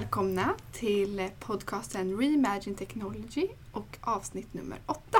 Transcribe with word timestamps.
välkomna 0.00 0.54
till 0.72 1.30
podcasten 1.38 2.18
Reimagine 2.18 2.76
Technology 2.76 3.48
och 3.72 3.98
avsnitt 4.00 4.54
nummer 4.54 4.78
åtta. 4.86 5.18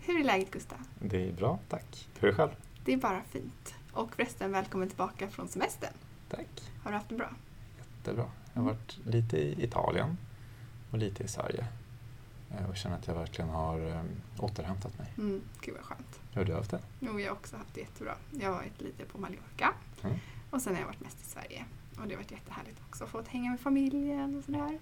Hur 0.00 0.20
är 0.20 0.24
läget 0.24 0.50
Gustav? 0.50 0.78
Det 1.00 1.28
är 1.28 1.32
bra, 1.32 1.58
tack. 1.68 2.08
Hur 2.18 2.28
är 2.28 2.32
det 2.32 2.36
själv? 2.36 2.50
Det 2.84 2.92
är 2.92 2.96
bara 2.96 3.22
fint. 3.22 3.74
Och 3.92 4.14
förresten, 4.14 4.52
välkommen 4.52 4.88
tillbaka 4.88 5.28
från 5.28 5.48
semestern. 5.48 5.92
Tack. 6.28 6.46
Har 6.84 6.90
du 6.90 6.96
haft 6.96 7.08
det 7.08 7.14
bra? 7.14 7.30
Jättebra. 7.78 8.30
Jag 8.54 8.62
har 8.62 8.66
varit 8.70 8.98
lite 9.06 9.36
i 9.38 9.64
Italien 9.64 10.16
och 10.90 10.98
lite 10.98 11.24
i 11.24 11.28
Sverige 11.28 11.66
eh, 12.50 12.70
och 12.70 12.76
känner 12.76 12.96
att 12.96 13.06
jag 13.06 13.14
verkligen 13.14 13.50
har 13.50 13.80
um, 13.80 14.08
återhämtat 14.38 14.98
mig. 14.98 15.12
Mm, 15.18 15.40
gud 15.60 15.74
vad 15.74 15.84
skönt. 15.84 16.20
Hur 16.32 16.40
har 16.40 16.44
du 16.44 16.54
haft 16.54 16.70
det? 16.70 16.80
Jo, 17.00 17.20
jag 17.20 17.28
har 17.28 17.36
också 17.36 17.56
haft 17.56 17.74
det 17.74 17.80
jättebra. 17.80 18.14
Jag 18.40 18.48
har 18.48 18.56
varit 18.56 18.80
lite 18.80 19.04
på 19.04 19.18
Mallorca 19.18 19.74
Mm. 20.02 20.16
och 20.50 20.62
sen 20.62 20.74
har 20.74 20.80
jag 20.80 20.86
varit 20.86 21.00
mest 21.00 21.20
i 21.20 21.24
Sverige. 21.24 21.64
Och 22.00 22.08
det 22.08 22.14
har 22.14 22.22
varit 22.22 22.30
jättehärligt 22.30 22.80
också. 22.88 23.06
Fått 23.06 23.28
hänga 23.28 23.50
med 23.50 23.60
familjen 23.60 24.38
och 24.38 24.44
sådär. 24.44 24.78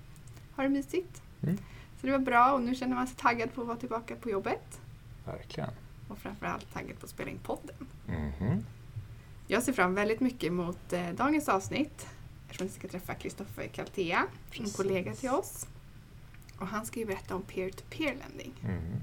Har 0.54 0.64
det 0.64 0.70
mysigt. 0.70 1.22
Mm. 1.42 1.56
Så 2.00 2.06
det 2.06 2.12
var 2.12 2.18
bra 2.18 2.52
och 2.52 2.62
nu 2.62 2.74
känner 2.74 2.94
man 2.94 3.06
sig 3.06 3.16
taggad 3.16 3.54
på 3.54 3.60
att 3.60 3.66
vara 3.66 3.76
tillbaka 3.76 4.16
på 4.16 4.30
jobbet. 4.30 4.80
Verkligen. 5.24 5.70
Och 6.08 6.18
framförallt 6.18 6.72
taggad 6.72 6.98
på 6.98 7.04
att 7.04 7.10
spela 7.10 7.30
in 7.30 7.38
podden. 7.38 7.86
Mhm. 8.06 8.64
Jag 9.46 9.62
ser 9.62 9.72
fram 9.72 9.94
väldigt 9.94 10.20
mycket 10.20 10.52
mot 10.52 10.92
eh, 10.92 11.08
dagens 11.10 11.48
avsnitt. 11.48 12.06
Eftersom 12.46 12.66
vi 12.66 12.72
ska 12.72 12.88
träffa 12.88 13.14
Kristoffer 13.14 13.66
Kaltea, 13.66 14.26
en 14.52 14.70
kollega 14.70 15.14
till 15.14 15.30
oss. 15.30 15.66
Och 16.58 16.66
han 16.66 16.86
ska 16.86 17.00
ju 17.00 17.06
berätta 17.06 17.34
om 17.34 17.42
peer-to-peer 17.42 18.14
lending. 18.14 18.54
Mhm. 18.60 19.00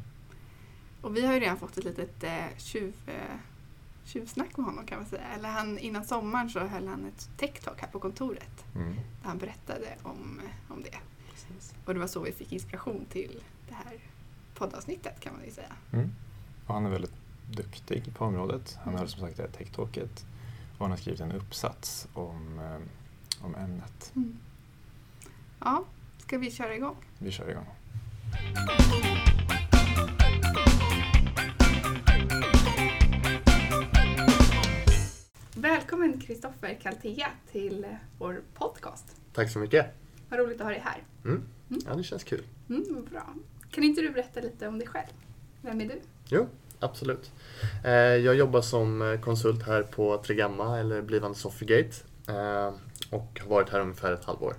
Och 1.01 1.17
vi 1.17 1.25
har 1.25 1.33
ju 1.33 1.39
redan 1.39 1.57
fått 1.57 1.77
ett 1.77 1.83
litet 1.83 2.23
eh, 2.23 2.57
tjuv, 2.57 2.93
eh, 3.07 3.37
tjuvsnack 4.05 4.57
med 4.57 4.65
honom 4.65 4.85
kan 4.85 4.97
man 4.97 5.07
säga. 5.07 5.21
Eller 5.35 5.49
han, 5.49 5.77
innan 5.79 6.05
sommaren 6.05 6.49
så 6.49 6.59
höll 6.59 6.87
han 6.87 7.05
ett 7.05 7.29
tech-talk 7.37 7.75
här 7.81 7.87
på 7.87 7.99
kontoret. 7.99 8.65
Mm. 8.75 8.93
Där 8.95 9.27
han 9.29 9.37
berättade 9.37 9.87
om, 10.03 10.41
eh, 10.45 10.71
om 10.73 10.83
det. 10.83 10.97
Precis. 11.31 11.73
Och 11.85 11.93
det 11.93 11.99
var 11.99 12.07
så 12.07 12.21
vi 12.21 12.31
fick 12.31 12.51
inspiration 12.51 13.05
till 13.09 13.43
det 13.69 13.73
här 13.73 13.97
poddavsnittet 14.55 15.19
kan 15.19 15.33
man 15.35 15.45
ju 15.45 15.51
säga. 15.51 15.73
Mm. 15.93 16.11
Och 16.67 16.73
han 16.73 16.85
är 16.85 16.89
väldigt 16.89 17.15
duktig 17.51 18.15
på 18.15 18.25
området. 18.25 18.75
Han 18.79 18.87
Mm. 18.87 18.99
höll 18.99 19.09
som 19.09 19.21
sagt 19.21 19.37
det 19.37 19.43
här 19.43 19.49
tech-talket 19.49 20.25
och 20.77 20.79
han 20.79 20.89
har 20.91 20.97
skrivit 20.97 21.19
en 21.21 21.31
uppsats 21.31 22.07
om, 22.13 22.59
eh, 22.59 23.45
om 23.45 23.55
ämnet. 23.55 24.11
Mm. 24.15 24.37
Ja, 25.59 25.83
ska 26.17 26.37
vi 26.37 26.51
köra 26.51 26.75
igång? 26.75 26.95
Vi 27.19 27.31
kör 27.31 27.49
igång. 27.49 27.65
Välkommen 35.63 36.19
Kristoffer 36.19 36.77
Kaltea 36.81 37.27
till 37.51 37.83
eh, 37.83 37.89
vår 38.17 38.41
podcast. 38.53 39.05
Tack 39.33 39.51
så 39.51 39.59
mycket. 39.59 39.85
Vad 40.29 40.39
roligt 40.39 40.55
att 40.61 40.63
ha 40.63 40.69
dig 40.69 40.79
här. 40.85 41.03
Mm. 41.25 41.43
Mm. 41.69 41.81
Ja, 41.87 41.95
det 41.95 42.03
känns 42.03 42.23
kul. 42.23 42.43
Mm, 42.69 43.05
bra. 43.11 43.33
Kan 43.71 43.83
inte 43.83 44.01
du 44.01 44.09
berätta 44.09 44.39
lite 44.39 44.67
om 44.67 44.79
dig 44.79 44.87
själv? 44.87 45.07
Vem 45.61 45.81
är 45.81 45.85
du? 45.85 46.01
Jo, 46.27 46.47
absolut. 46.79 47.31
Eh, 47.83 47.91
Jag 47.91 48.35
jobbar 48.35 48.61
som 48.61 49.01
eh, 49.01 49.19
konsult 49.19 49.63
här 49.63 49.83
på 49.83 50.17
Tregamma, 50.17 50.79
eller 50.79 51.01
blivande 51.01 51.37
Sofigate. 51.37 51.95
Och 53.09 53.39
har 53.41 53.49
varit 53.49 53.69
här 53.69 53.79
ungefär 53.79 54.13
ett 54.13 54.25
halvår. 54.25 54.55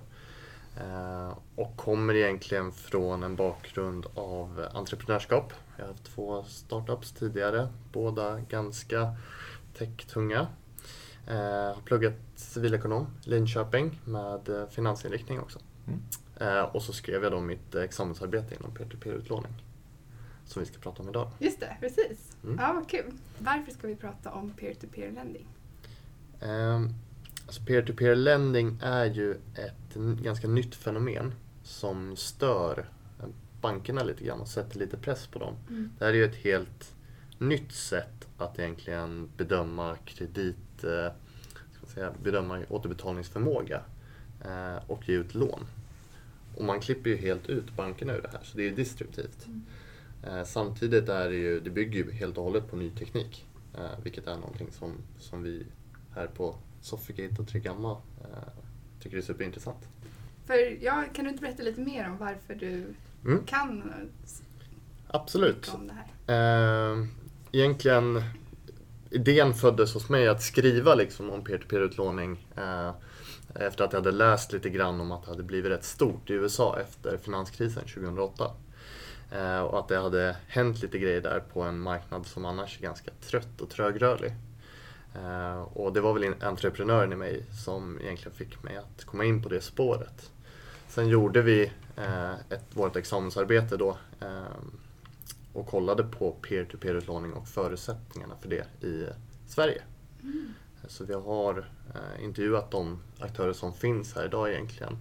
Och 1.55 1.77
kommer 1.77 2.13
egentligen 2.15 2.71
från 2.71 3.23
en 3.23 3.35
bakgrund 3.35 4.05
av 4.15 4.67
entreprenörskap. 4.73 5.53
Jag 5.77 5.83
har 5.85 5.91
haft 5.91 6.05
två 6.15 6.43
startups 6.43 7.11
tidigare, 7.11 7.67
båda 7.93 8.39
ganska 8.39 9.15
tech-tunga. 9.77 10.47
Eh, 11.27 11.35
Har 11.75 11.81
pluggat 11.85 12.13
civilekonom 12.35 13.07
i 13.25 13.29
Linköping 13.29 14.01
med 14.05 14.49
eh, 14.49 14.67
finansinriktning 14.69 15.39
också. 15.39 15.59
Mm. 15.87 15.99
Eh, 16.39 16.63
Och 16.63 16.81
så 16.81 16.93
skrev 16.93 17.23
jag 17.23 17.31
då 17.31 17.39
mitt 17.41 17.75
examensarbete 17.75 18.55
inom 18.55 18.71
peer-to-peer-utlåning. 18.75 19.51
Som 20.45 20.59
vi 20.59 20.65
ska 20.65 20.79
prata 20.79 21.03
om 21.03 21.09
idag. 21.09 21.31
Just 21.39 21.59
det, 21.59 21.77
precis. 21.79 22.37
Mm. 22.43 22.57
Ja, 22.61 22.73
vad 22.73 22.89
kul. 22.89 23.11
Varför 23.39 23.71
ska 23.71 23.87
vi 23.87 23.95
prata 23.95 24.31
om 24.31 24.51
peer-to-peer 24.51 25.11
lending? 25.11 25.47
Ehm, 26.41 26.89
Alltså 27.47 27.61
peer-to-peer 27.63 28.15
lending 28.15 28.79
är 28.83 29.05
ju 29.05 29.31
ett 29.55 29.93
ganska 30.23 30.47
nytt 30.47 30.75
fenomen 30.75 31.33
som 31.63 32.15
stör 32.15 32.89
bankerna 33.61 34.03
lite 34.03 34.23
grann 34.23 34.41
och 34.41 34.47
sätter 34.47 34.79
lite 34.79 34.97
press 34.97 35.27
på 35.27 35.39
dem. 35.39 35.55
Mm. 35.69 35.91
Det 35.99 36.05
här 36.05 36.11
är 36.11 36.17
ju 36.17 36.25
ett 36.25 36.35
helt 36.35 36.95
nytt 37.37 37.71
sätt 37.71 38.27
att 38.37 38.59
egentligen 38.59 39.29
bedöma 39.37 39.95
kredit, 40.05 40.55
ska 41.71 41.81
man 41.81 41.89
säga, 41.93 42.11
bedöma 42.23 42.63
återbetalningsförmåga 42.69 43.81
eh, 44.45 44.75
och 44.87 45.09
ge 45.09 45.15
ut 45.15 45.35
lån. 45.35 45.67
Och 46.55 46.63
man 46.65 46.79
klipper 46.79 47.09
ju 47.09 47.15
helt 47.17 47.49
ut 47.49 47.75
bankerna 47.75 48.13
ur 48.13 48.21
det 48.21 48.29
här, 48.31 48.39
så 48.43 48.57
det 48.57 48.63
är 48.63 48.69
ju 48.69 48.75
destruktivt. 48.75 49.45
Mm. 49.45 49.63
Eh, 50.23 50.43
Samtidigt 50.45 51.09
är 51.09 51.29
det 51.29 51.35
ju, 51.35 51.59
det 51.59 51.69
bygger 51.69 52.03
ju 52.05 52.11
helt 52.11 52.37
och 52.37 52.43
hållet 52.43 52.69
på 52.71 52.75
ny 52.75 52.89
teknik. 52.89 53.45
eh, 53.77 53.89
Vilket 54.03 54.27
är 54.27 54.35
någonting 54.35 54.67
som, 54.71 54.91
som 55.19 55.43
vi 55.43 55.65
här 56.15 56.27
på 56.27 56.55
Sofigate 56.81 57.41
och 57.41 57.47
Tregamma 57.47 57.91
eh, 58.21 58.49
tycker 58.99 59.17
är 59.17 59.21
superintressant. 59.21 59.87
För, 60.45 60.83
ja, 60.83 61.03
kan 61.13 61.25
du 61.25 61.31
inte 61.31 61.41
berätta 61.41 61.63
lite 61.63 61.81
mer 61.81 62.09
om 62.09 62.17
varför 62.17 62.55
du 62.55 62.85
Mm, 63.25 63.43
kan 63.45 63.81
eh, 63.89 64.29
absolut. 65.07 65.71
om 65.75 65.87
det 65.87 65.93
här? 66.27 66.91
Eh, 66.93 67.05
egentligen, 67.51 68.21
idén 69.09 69.53
föddes 69.53 69.93
hos 69.93 70.09
mig 70.09 70.27
att 70.27 70.41
skriva 70.41 70.95
liksom 70.95 71.29
om 71.29 71.43
peer-to-peer-utlåning 71.43 72.47
eh, 72.57 72.91
efter 73.55 73.83
att 73.83 73.93
jag 73.93 73.99
hade 73.99 74.11
läst 74.11 74.51
lite 74.51 74.69
grann 74.69 75.01
om 75.01 75.11
att 75.11 75.23
det 75.23 75.29
hade 75.29 75.43
blivit 75.43 75.71
rätt 75.71 75.83
stort 75.83 76.29
i 76.29 76.33
USA 76.33 76.79
efter 76.79 77.17
finanskrisen 77.17 77.83
2008. 77.83 78.51
Eh, 79.31 79.59
och 79.59 79.79
att 79.79 79.87
det 79.87 79.97
hade 79.97 80.35
hänt 80.47 80.81
lite 80.81 80.99
grejer 80.99 81.21
där 81.21 81.39
på 81.53 81.61
en 81.61 81.79
marknad 81.79 82.25
som 82.25 82.45
annars 82.45 82.77
är 82.77 82.81
ganska 82.81 83.11
trött 83.21 83.61
och 83.61 83.69
trögrörlig. 83.69 84.33
Eh, 85.15 85.61
och 85.61 85.93
det 85.93 86.01
var 86.01 86.13
väl 86.13 86.33
entreprenören 86.41 87.13
i 87.13 87.15
mig 87.15 87.43
som 87.65 87.99
egentligen 88.01 88.37
fick 88.37 88.63
mig 88.63 88.77
att 88.77 89.05
komma 89.05 89.25
in 89.25 89.43
på 89.43 89.49
det 89.49 89.61
spåret. 89.61 90.31
Sen 90.87 91.07
gjorde 91.07 91.41
vi 91.41 91.71
eh, 91.95 92.33
ett, 92.33 92.65
vårt 92.73 92.95
examensarbete 92.95 93.77
då 93.77 93.97
eh, 94.19 94.57
och 95.55 95.67
kollade 95.67 96.03
på 96.03 96.31
peer-to-peer-utlåning 96.31 97.33
och 97.33 97.47
förutsättningarna 97.47 98.35
för 98.41 98.49
det 98.49 98.85
i 98.87 99.05
Sverige. 99.47 99.81
Mm. 100.23 100.53
Så 100.87 101.05
vi 101.05 101.13
har 101.13 101.69
eh, 101.95 102.23
intervjuat 102.23 102.71
de 102.71 102.99
aktörer 103.19 103.53
som 103.53 103.73
finns 103.73 104.15
här 104.15 104.25
idag 104.25 104.51
egentligen 104.51 104.97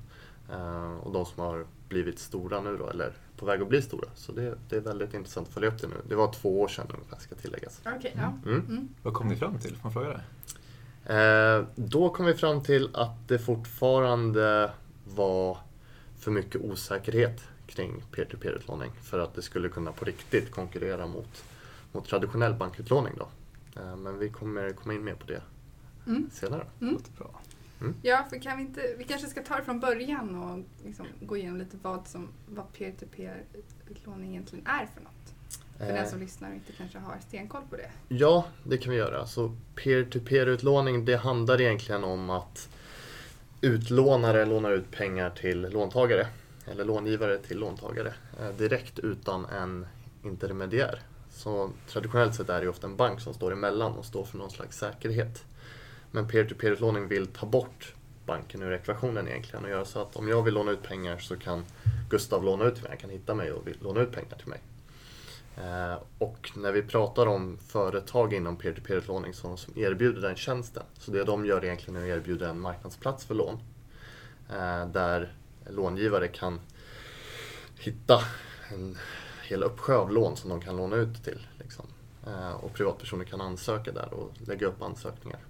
eh, 0.51 0.97
och 0.97 1.13
de 1.13 1.27
som 1.27 1.43
har 1.43 1.67
blivit 1.89 2.19
stora 2.19 2.61
nu 2.61 2.77
då, 2.77 2.89
eller 2.89 3.13
på 3.37 3.47
väg 3.47 3.63
att 3.63 3.69
bli 3.69 3.83
stora. 3.83 4.09
Så 4.15 4.33
det, 4.33 4.59
det 4.69 4.77
är 4.77 4.81
väldigt 4.81 5.15
intressant 5.15 5.49
att 5.49 5.55
följa 5.55 5.69
upp 5.69 5.81
det 5.81 5.87
nu. 5.87 5.97
Det 6.09 6.15
var 6.15 6.33
två 6.33 6.61
år 6.61 6.69
sedan 6.69 6.87
ungefär, 6.95 7.19
ska 7.19 7.35
tilläggas. 7.35 7.81
Okej, 7.97 8.17
ja. 8.17 8.51
Mm. 8.51 8.67
Mm. 8.69 8.89
Vad 9.03 9.15
kom 9.15 9.29
ni 9.29 9.37
fram 9.37 9.59
till? 9.59 9.77
Får 9.77 9.83
man 9.83 9.93
fråga 9.93 10.09
det? 10.09 10.23
Eh, 11.07 11.65
då 11.75 12.11
kom 12.11 12.27
vi 12.27 12.35
fram 12.35 12.63
till 12.63 12.91
att 12.95 13.29
det 13.29 13.39
fortfarande 13.39 14.71
var 15.05 15.59
för 16.19 16.31
mycket 16.31 16.61
osäkerhet 16.61 17.43
kring 17.67 18.03
peer-to-peer-utlåning 18.13 18.91
för 19.03 19.19
att 19.19 19.35
det 19.35 19.43
skulle 19.43 19.69
kunna 19.69 19.93
på 19.93 20.05
riktigt 20.05 20.51
konkurrera 20.51 21.07
mot, 21.07 21.45
mot 21.93 22.09
traditionell 22.09 22.55
bankutlåning. 22.55 23.13
Då. 23.19 23.29
Eh, 23.81 23.97
men 23.97 24.19
vi 24.19 24.29
kommer 24.29 24.71
komma 24.71 24.95
in 24.95 25.05
mer 25.05 25.15
på 25.15 25.27
det 25.27 25.43
Mm. 26.07 26.31
senare. 26.33 26.67
Mm. 26.81 26.99
Bra. 27.19 27.41
Ja, 28.03 28.27
för 28.31 28.39
kan 28.43 28.57
vi 28.57 28.63
inte, 28.63 28.95
vi 28.99 29.05
kanske 29.05 29.27
ska 29.29 29.43
ta 29.43 29.57
det 29.57 29.65
från 29.65 29.81
början 29.81 30.43
och 30.43 30.65
liksom 30.85 31.07
gå 31.21 31.37
igenom 31.37 31.59
lite 31.59 31.77
vad, 31.83 32.09
som, 32.09 32.29
vad 32.49 32.73
peer-to-peer-utlåning 32.73 34.31
egentligen 34.31 34.67
är 34.67 34.87
för 34.95 35.01
något. 35.01 35.11
För 35.79 35.87
den 35.87 35.97
Eh, 35.97 36.07
som 36.11 36.21
lyssnar 36.21 36.49
och 36.49 36.55
inte 36.55 36.73
kanske 36.73 36.99
har 36.99 37.19
stenkoll 37.29 37.63
på 37.71 37.77
det. 37.77 37.91
Ja, 38.09 38.45
det 38.65 38.79
kan 38.79 38.91
vi 38.93 38.97
göra. 38.99 39.27
Så 39.27 39.57
peer-to-peer-utlåning 39.75 41.05
det 41.05 41.17
handlar 41.17 41.61
egentligen 41.61 42.05
om 42.05 42.31
att 42.31 42.69
utlånare 43.61 44.45
lånar 44.47 44.71
ut 44.71 44.91
pengar 44.91 45.31
till 45.31 45.61
låntagare 45.61 46.27
eller 46.67 46.85
långivare 46.85 47.39
till 47.39 47.59
låntagare 47.59 48.15
eh, 48.41 48.49
direkt 48.49 48.99
utan 48.99 49.45
en 49.45 49.87
intermediär. 50.23 50.99
Så 51.31 51.71
traditionellt 51.89 52.35
sett 52.35 52.49
är 52.49 52.61
det 52.61 52.69
ofta 52.69 52.87
en 52.87 52.97
bank 52.97 53.21
som 53.21 53.35
står 53.35 53.53
emellan 53.53 53.93
och 53.93 54.05
står 54.05 54.25
för 54.25 54.39
någon 54.39 54.51
slags 54.51 54.79
säkerhet. 54.79 55.45
Men 56.11 56.29
peer-to-peer-utlåning 56.29 57.09
vill 57.09 57.27
ta 57.27 57.47
bort 57.47 57.95
banken 58.27 58.63
ur 58.63 58.73
ekvationen 58.73 59.29
egentligen 59.29 59.65
och 59.65 59.71
göra 59.71 59.85
så 59.85 60.03
att 60.03 60.17
om 60.17 60.29
jag 60.29 60.43
vill 60.43 60.55
låna 60.55 60.71
ut 60.71 60.83
pengar 60.83 61.19
så 61.19 61.37
kan 61.37 61.65
Gustav 62.11 62.45
låna 62.45 62.65
ut 62.65 62.75
till 62.75 62.83
mig, 62.83 62.91
han 62.91 62.99
kan 62.99 63.11
hitta 63.11 63.35
mig 63.35 63.53
och 63.53 63.69
låna 63.81 64.01
ut 64.01 64.13
pengar 64.13 64.37
till 64.39 64.49
mig. 64.49 64.61
Eh, 65.57 65.99
och 66.19 66.51
när 66.57 66.73
vi 66.73 66.83
pratar 66.83 67.27
om 67.27 67.59
företag 67.59 68.35
inom 68.35 68.57
peer-to-peer-utlåning 68.57 69.35
som, 69.35 69.57
som 69.57 69.79
erbjuder 69.79 70.21
den 70.21 70.37
tjänsten, 70.37 70.83
så 70.99 71.11
det 71.11 71.25
de 71.25 71.47
gör 71.47 71.65
egentligen 71.65 71.97
är 71.97 72.11
att 72.11 72.17
erbjuda 72.17 72.49
en 72.49 72.61
marknadsplats 72.61 73.25
för 73.25 73.35
lån. 73.35 73.59
Eh, 74.51 74.87
där 74.87 75.33
långivare 75.71 76.29
kan 76.29 76.61
hitta 77.79 78.21
en 78.73 78.99
hel 79.43 79.63
uppsjö 79.63 79.97
av 79.97 80.13
lån 80.13 80.37
som 80.37 80.51
de 80.51 80.61
kan 80.61 80.77
låna 80.77 80.97
ut 80.97 81.25
till. 81.25 81.47
Liksom. 81.59 81.87
Eh, 82.27 82.51
Och 82.51 82.73
privatpersoner 82.75 83.25
kan 83.25 83.41
ansöka 83.41 83.93
där 83.93 84.15
och 84.15 84.33
lägga 84.47 84.67
upp 84.67 84.83
ansökningar. 84.83 85.41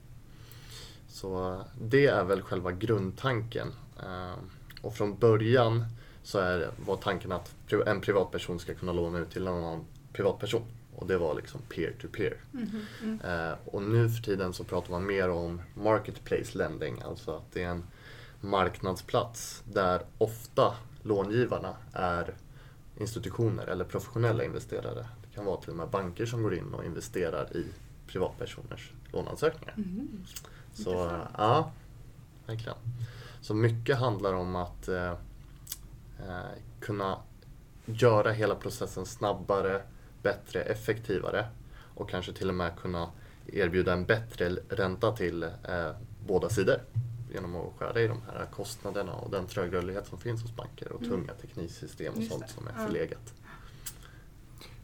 Så 1.09 1.61
det 1.81 2.07
är 2.07 2.25
väl 2.25 2.43
själva 2.43 2.73
grundtanken. 2.73 3.73
Eh, 4.03 4.35
och 4.83 4.95
från 4.95 5.19
början 5.19 5.85
så 6.23 6.39
är, 6.39 6.71
var 6.87 6.97
tanken 6.97 7.33
att 7.33 7.55
en 7.87 8.01
privatperson 8.01 8.59
ska 8.59 8.75
kunna 8.75 8.93
låna 8.93 9.19
ut 9.19 9.31
till 9.31 9.47
en 9.47 9.55
annan 9.55 9.85
privatperson. 10.13 10.63
Och 10.97 11.07
det 11.07 11.19
var 11.19 11.35
liksom 11.35 11.61
peer-to-peer. 11.69 12.37
Mhm, 12.51 12.87
mm. 13.03 13.21
Eh, 13.21 13.55
och 13.65 13.83
nu 13.83 14.09
för 14.11 14.23
tiden 14.23 14.53
så 14.53 14.65
pratar 14.65 14.91
man 14.91 15.07
mer 15.07 15.29
om 15.29 15.63
marketplace 15.75 16.59
lending, 16.59 17.03
alltså 17.05 17.37
att 17.37 17.53
det 17.53 17.63
är 17.63 17.69
en 17.69 17.85
marknadsplats 18.45 19.63
där 19.73 20.03
ofta 20.19 20.75
långivarna 21.03 21.75
är 21.93 22.35
institutioner 22.99 23.67
eller 23.67 23.85
professionella 23.85 24.45
investerare. 24.45 25.07
Det 25.23 25.35
kan 25.35 25.45
vara 25.45 25.61
till 25.61 25.71
och 25.71 25.77
med 25.77 25.89
banker 25.89 26.27
som 26.27 26.43
går 26.43 26.55
in 26.55 26.75
och 26.75 26.85
investerar 26.85 27.57
i 27.57 27.67
privatpersoners 28.07 28.93
låneansökningar. 29.13 29.75
Mhm. 29.77 30.25
Så 30.73 30.91
Intressant. 30.91 31.31
ja, 31.39 31.71
verkligen. 32.47 32.77
Så 33.41 33.55
mycket 33.55 33.99
handlar 33.99 34.33
om 34.33 34.57
att 34.57 34.89
eh, 34.89 35.11
eh, 36.19 36.55
kunna 36.81 37.19
göra 37.87 38.31
hela 38.33 38.55
processen 38.55 39.07
snabbare, 39.07 39.83
bättre, 40.23 40.63
effektivare 40.63 41.47
och 41.95 42.11
kanske 42.11 42.33
till 42.33 42.49
och 42.49 42.55
med 42.55 42.79
kunna 42.79 43.09
erbjuda 43.47 43.93
en 43.93 44.05
bättre 44.05 44.49
ränta 44.69 45.17
till 45.17 45.43
eh, 45.43 45.91
båda 46.27 46.49
sidor 46.49 46.81
genom 47.35 47.57
att 47.57 47.73
skära 47.79 48.01
i 48.01 48.07
de 48.09 48.21
här 48.33 48.47
kostnaderna 48.53 49.13
och 49.13 49.31
den 49.31 49.47
trögrörlighet 49.47 50.07
som 50.07 50.19
finns 50.19 50.43
hos 50.43 50.57
banker 50.57 50.93
och 50.93 51.03
Mm. 51.03 51.11
tunga 51.11 51.33
tekniksystem 51.35 52.13
och 52.15 52.19
Just 52.21 52.33
sånt 52.33 52.47
det. 52.47 52.53
som 52.53 52.69
är 52.69 52.87
förlegat. 52.87 53.35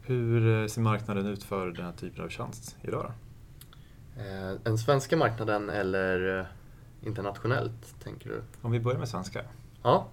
Hur 0.03 0.63
eh, 0.63 0.67
ser 0.67 0.81
marknaden 0.81 1.27
ut 1.27 1.45
för 1.45 1.67
den 1.71 1.85
här 1.85 1.93
typen 1.93 2.25
av 2.25 2.29
tjänst 2.29 2.77
idag 2.83 3.03
då? 4.17 4.23
Eh, 4.23 4.53
den 4.63 4.79
svenska 4.79 5.17
marknaden 5.17 5.71
eller 5.71 6.39
eh, 6.39 6.47
internationellt, 7.07 7.95
tänker 8.03 8.29
du? 8.29 8.43
Om 8.63 8.73
vi 8.73 8.81
börjar 8.81 8.99
med 8.99 9.09
svenska. 9.09 9.45
Ja, 9.83 10.09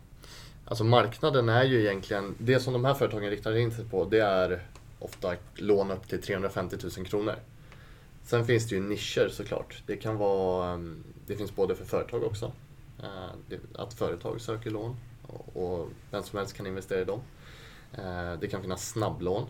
alltså 0.65 0.83
marknaden 0.83 1.49
är 1.49 1.63
ju 1.63 1.81
egentligen, 1.81 2.35
det 2.37 2.59
som 2.59 2.73
de 2.73 2.85
här 2.85 2.93
företagen 2.93 3.29
riktar 3.29 3.55
in 3.57 3.71
sig 3.71 3.85
på 3.85 4.05
det 4.05 4.19
är 4.19 4.61
ofta 4.99 5.35
lån 5.55 5.91
upp 5.91 6.07
till 6.07 6.21
350 6.21 6.77
000 6.97 7.05
kronor. 7.05 7.35
Sen 8.27 8.45
finns 8.45 8.69
det 8.69 8.75
ju 8.75 8.81
nischer 8.81 9.29
såklart. 9.29 9.83
Det 9.85 9.97
kan 9.97 10.17
vara, 10.17 10.73
um, 10.73 11.03
det 11.27 11.35
finns 11.35 11.55
både 11.55 11.75
för 11.75 11.85
företag 11.85 12.23
också. 12.23 12.51
eh, 13.03 13.57
Att 13.75 13.93
företag 13.93 14.41
söker 14.41 14.69
lån 14.71 14.95
och, 15.53 15.87
vem 16.11 16.23
som 16.23 16.37
helst 16.39 16.53
kan 16.53 16.67
investera 16.67 17.01
i 17.01 17.05
dem. 17.05 17.19
Eh, 17.93 18.33
Det 18.39 18.47
kan 18.47 18.61
finnas 18.61 18.89
snabblån. 18.89 19.45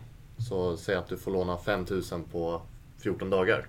Så 0.48 0.76
säg 0.76 0.94
att 0.96 1.08
du 1.08 1.16
får 1.16 1.30
låna 1.30 1.58
5 1.58 1.86
000 1.90 2.02
på 2.32 2.62
14 2.98 3.30
dagar. 3.30 3.66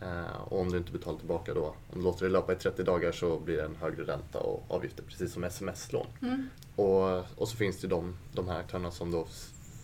Eh, 0.00 0.36
Och 0.48 0.60
om 0.60 0.70
du 0.72 0.78
inte 0.78 0.92
betalar 0.92 1.18
tillbaka 1.18 1.54
då, 1.54 1.64
om 1.66 1.98
du 1.98 2.02
låter 2.04 2.26
det 2.26 2.32
löpa 2.32 2.52
i 2.52 2.56
30 2.56 2.82
dagar 2.82 3.12
så 3.12 3.38
blir 3.38 3.56
det 3.56 3.64
en 3.64 3.76
högre 3.76 4.04
ränta 4.04 4.38
och 4.40 4.64
avgifter, 4.68 5.02
precis 5.02 5.32
som 5.32 5.44
sms-lån. 5.44 6.06
Mm. 6.22 6.48
Och, 6.76 7.18
och 7.40 7.48
så 7.48 7.56
finns 7.56 7.80
det 7.80 7.86
de, 7.88 8.16
de 8.32 8.48
här 8.48 8.60
aktörerna 8.60 8.90
som 8.90 9.10
då 9.10 9.26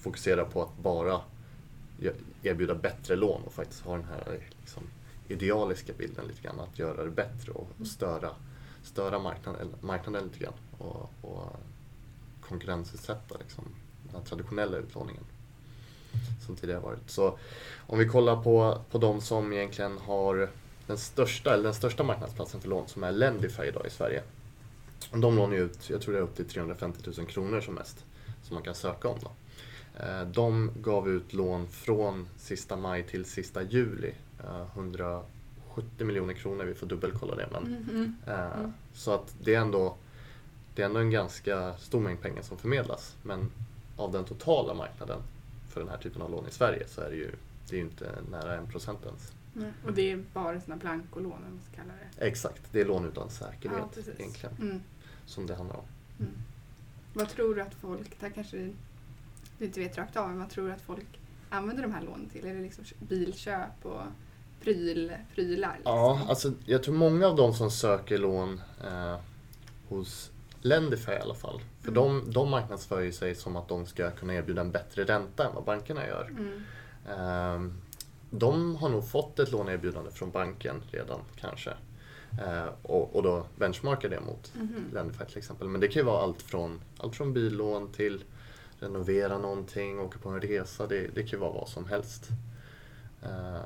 fokuserar 0.02 0.44
på 0.44 0.62
att 0.62 0.76
bara 0.82 1.20
erbjuda 2.42 2.74
bättre 2.74 3.16
lån 3.16 3.42
och 3.42 3.52
faktiskt 3.52 3.80
ha 3.80 3.96
den 3.96 4.04
här 4.04 4.38
liksom, 4.60 4.82
idealiska 5.28 5.92
bilden 5.98 6.26
lite 6.26 6.42
grann, 6.42 6.60
att 6.60 6.78
göra 6.78 7.04
det 7.04 7.10
bättre 7.10 7.52
och, 7.52 7.68
och 7.80 7.86
störa, 7.86 8.30
störa 8.82 9.18
marknaden, 9.18 9.74
marknaden 9.80 10.24
lite 10.24 10.38
grann 10.38 10.54
och, 10.78 11.10
och 11.20 11.56
konkurrensutsätta 12.40 13.38
liksom, 13.38 13.64
den 14.02 14.14
här 14.16 14.22
traditionella 14.22 14.76
utlåningen 14.76 15.24
som 16.46 16.56
tidigare 16.56 16.80
varit. 16.80 17.10
Så 17.10 17.38
om 17.86 17.98
vi 17.98 18.08
kollar 18.08 18.42
på, 18.42 18.80
på 18.90 18.98
de 18.98 19.20
som 19.20 19.52
egentligen 19.52 19.98
har 19.98 20.50
den 20.86 20.98
största, 20.98 21.54
eller 21.54 21.64
den 21.64 21.74
största 21.74 22.02
marknadsplatsen 22.02 22.60
för 22.60 22.68
lån 22.68 22.88
som 22.88 23.04
är 23.04 23.12
Lendify 23.12 23.62
idag 23.62 23.86
i 23.86 23.90
Sverige. 23.90 24.22
De 25.12 25.36
lånar 25.36 25.54
ju 25.54 25.62
ut, 25.62 25.90
jag 25.90 26.00
tror 26.00 26.14
det 26.14 26.20
är 26.20 26.22
upp 26.22 26.36
till 26.36 26.48
350 26.48 27.10
000 27.18 27.26
kronor 27.26 27.60
som 27.60 27.74
mest, 27.74 28.04
som 28.42 28.54
man 28.54 28.62
kan 28.62 28.74
söka 28.74 29.08
om. 29.08 29.18
Då. 29.22 29.30
Eh, 30.02 30.22
De 30.26 30.70
gav 30.82 31.08
ut 31.08 31.32
lån 31.32 31.66
från 31.68 32.28
sista 32.36 32.76
maj 32.76 33.02
till 33.02 33.24
sista 33.24 33.62
juli. 33.62 34.14
eh, 34.44 34.66
170 34.74 36.06
miljoner 36.06 36.34
kronor, 36.34 36.64
vi 36.64 36.74
får 36.74 36.86
dubbelkolla 36.86 37.34
det. 37.34 37.48
Men, 37.52 37.66
Mm. 37.66 37.88
Mm. 37.90 38.14
eh, 38.26 38.58
Mm. 38.58 38.72
Så 38.94 39.14
att 39.14 39.34
det 39.44 39.54
är, 39.54 39.60
ändå, 39.60 39.96
det 40.74 40.82
är 40.82 40.86
ändå 40.86 41.00
en 41.00 41.10
ganska 41.10 41.74
stor 41.76 42.00
mängd 42.00 42.20
pengar 42.20 42.42
som 42.42 42.58
förmedlas. 42.58 43.16
Men 43.22 43.50
av 43.96 44.12
den 44.12 44.24
totala 44.24 44.74
marknaden 44.74 45.20
för 45.68 45.80
den 45.80 45.88
här 45.88 45.98
typen 45.98 46.22
av 46.22 46.30
lån 46.30 46.46
i 46.48 46.50
Sverige 46.50 46.88
så 46.88 47.00
är 47.00 47.10
det 47.10 47.16
ju, 47.16 47.30
det 47.68 47.76
är 47.76 47.78
ju 47.80 47.84
inte 47.84 48.10
nära 48.30 48.56
en 48.56 48.66
procent 48.66 49.04
ens. 49.06 49.32
Nej. 49.52 49.72
Och 49.86 49.92
det 49.92 50.10
är 50.12 50.24
bara 50.32 50.60
sådana 50.60 50.80
blankolån, 50.80 51.32
om 51.32 51.40
man 51.42 51.60
ska 51.72 51.76
kalla 51.82 51.92
det. 52.18 52.26
Exakt, 52.26 52.62
det 52.72 52.80
är 52.80 52.84
lån 52.84 53.04
utan 53.08 53.30
säkerhet 53.30 53.82
Ja, 53.96 54.02
egentligen 54.18 54.56
Mm. 54.60 54.80
som 55.26 55.46
det 55.46 55.54
handlar 55.54 55.76
om. 55.76 55.84
Mm. 56.20 56.32
Vad 57.14 57.28
tror 57.28 57.54
du 57.54 57.60
att 57.62 57.74
folk, 57.74 58.10
det 58.20 58.26
här 58.26 58.32
kanske 58.32 58.70
du 59.62 59.66
inte 59.66 59.80
vet 59.80 59.98
rakt 59.98 60.16
av, 60.16 60.28
men 60.28 60.38
vad 60.38 60.50
tror 60.50 60.70
att 60.70 60.80
folk 60.80 61.06
använder 61.50 61.82
de 61.82 61.92
här 61.92 62.02
lånen 62.02 62.28
till? 62.28 62.46
Är 62.46 62.54
det 62.54 62.60
liksom 62.62 62.84
bilköp 62.98 63.84
och 63.86 64.00
pryl, 64.60 65.12
prylar? 65.34 65.74
Liksom? 65.76 65.94
Ja, 65.94 66.20
alltså 66.28 66.52
jag 66.66 66.82
tror 66.82 66.94
många 66.94 67.26
av 67.26 67.36
de 67.36 67.54
som 67.54 67.70
söker 67.70 68.18
lån 68.18 68.60
eh, 68.84 69.16
hos 69.88 70.30
Lendify 70.60 71.12
i 71.12 71.18
alla 71.18 71.34
fall. 71.34 71.60
För 71.80 71.88
Mm. 71.90 71.94
de, 71.94 72.30
de 72.32 72.50
marknadsför 72.50 73.00
ju 73.00 73.12
sig 73.12 73.34
som 73.34 73.56
att 73.56 73.68
de 73.68 73.86
ska 73.86 74.10
kunna 74.10 74.34
erbjuda 74.34 74.60
en 74.60 74.70
bättre 74.70 75.04
ränta 75.04 75.48
än 75.48 75.54
vad 75.54 75.64
bankerna 75.64 76.06
gör. 76.06 76.28
Mm. 76.38 76.62
Ehm, 77.18 77.74
de 78.30 78.76
har 78.76 78.88
nog 78.88 79.08
fått 79.08 79.38
ett 79.38 79.52
låneerbjudande 79.52 80.10
från 80.10 80.30
banken 80.30 80.82
redan 80.90 81.20
kanske. 81.36 81.70
Eh, 82.46 82.66
och, 82.82 83.16
och 83.16 83.22
då 83.22 83.46
benchmarkar 83.56 84.08
det 84.08 84.20
mot 84.20 84.52
Mhm. 84.54 84.84
Lendify 84.94 85.24
till 85.24 85.38
exempel. 85.38 85.68
Men 85.68 85.80
det 85.80 85.88
kan 85.88 86.00
ju 86.00 86.06
vara 86.06 86.22
allt 86.22 86.42
från, 86.42 86.80
allt 86.98 87.16
från 87.16 87.32
billån 87.32 87.92
till 87.92 88.24
renovera 88.82 89.38
någonting, 89.38 90.00
åka 90.00 90.18
på 90.18 90.28
en 90.28 90.40
resa. 90.40 90.86
Det, 90.86 91.00
det 91.14 91.22
kan 91.22 91.30
ju 91.30 91.36
vara 91.36 91.52
vad 91.52 91.68
som 91.68 91.86
helst. 91.86 92.28
Eh, 93.22 93.60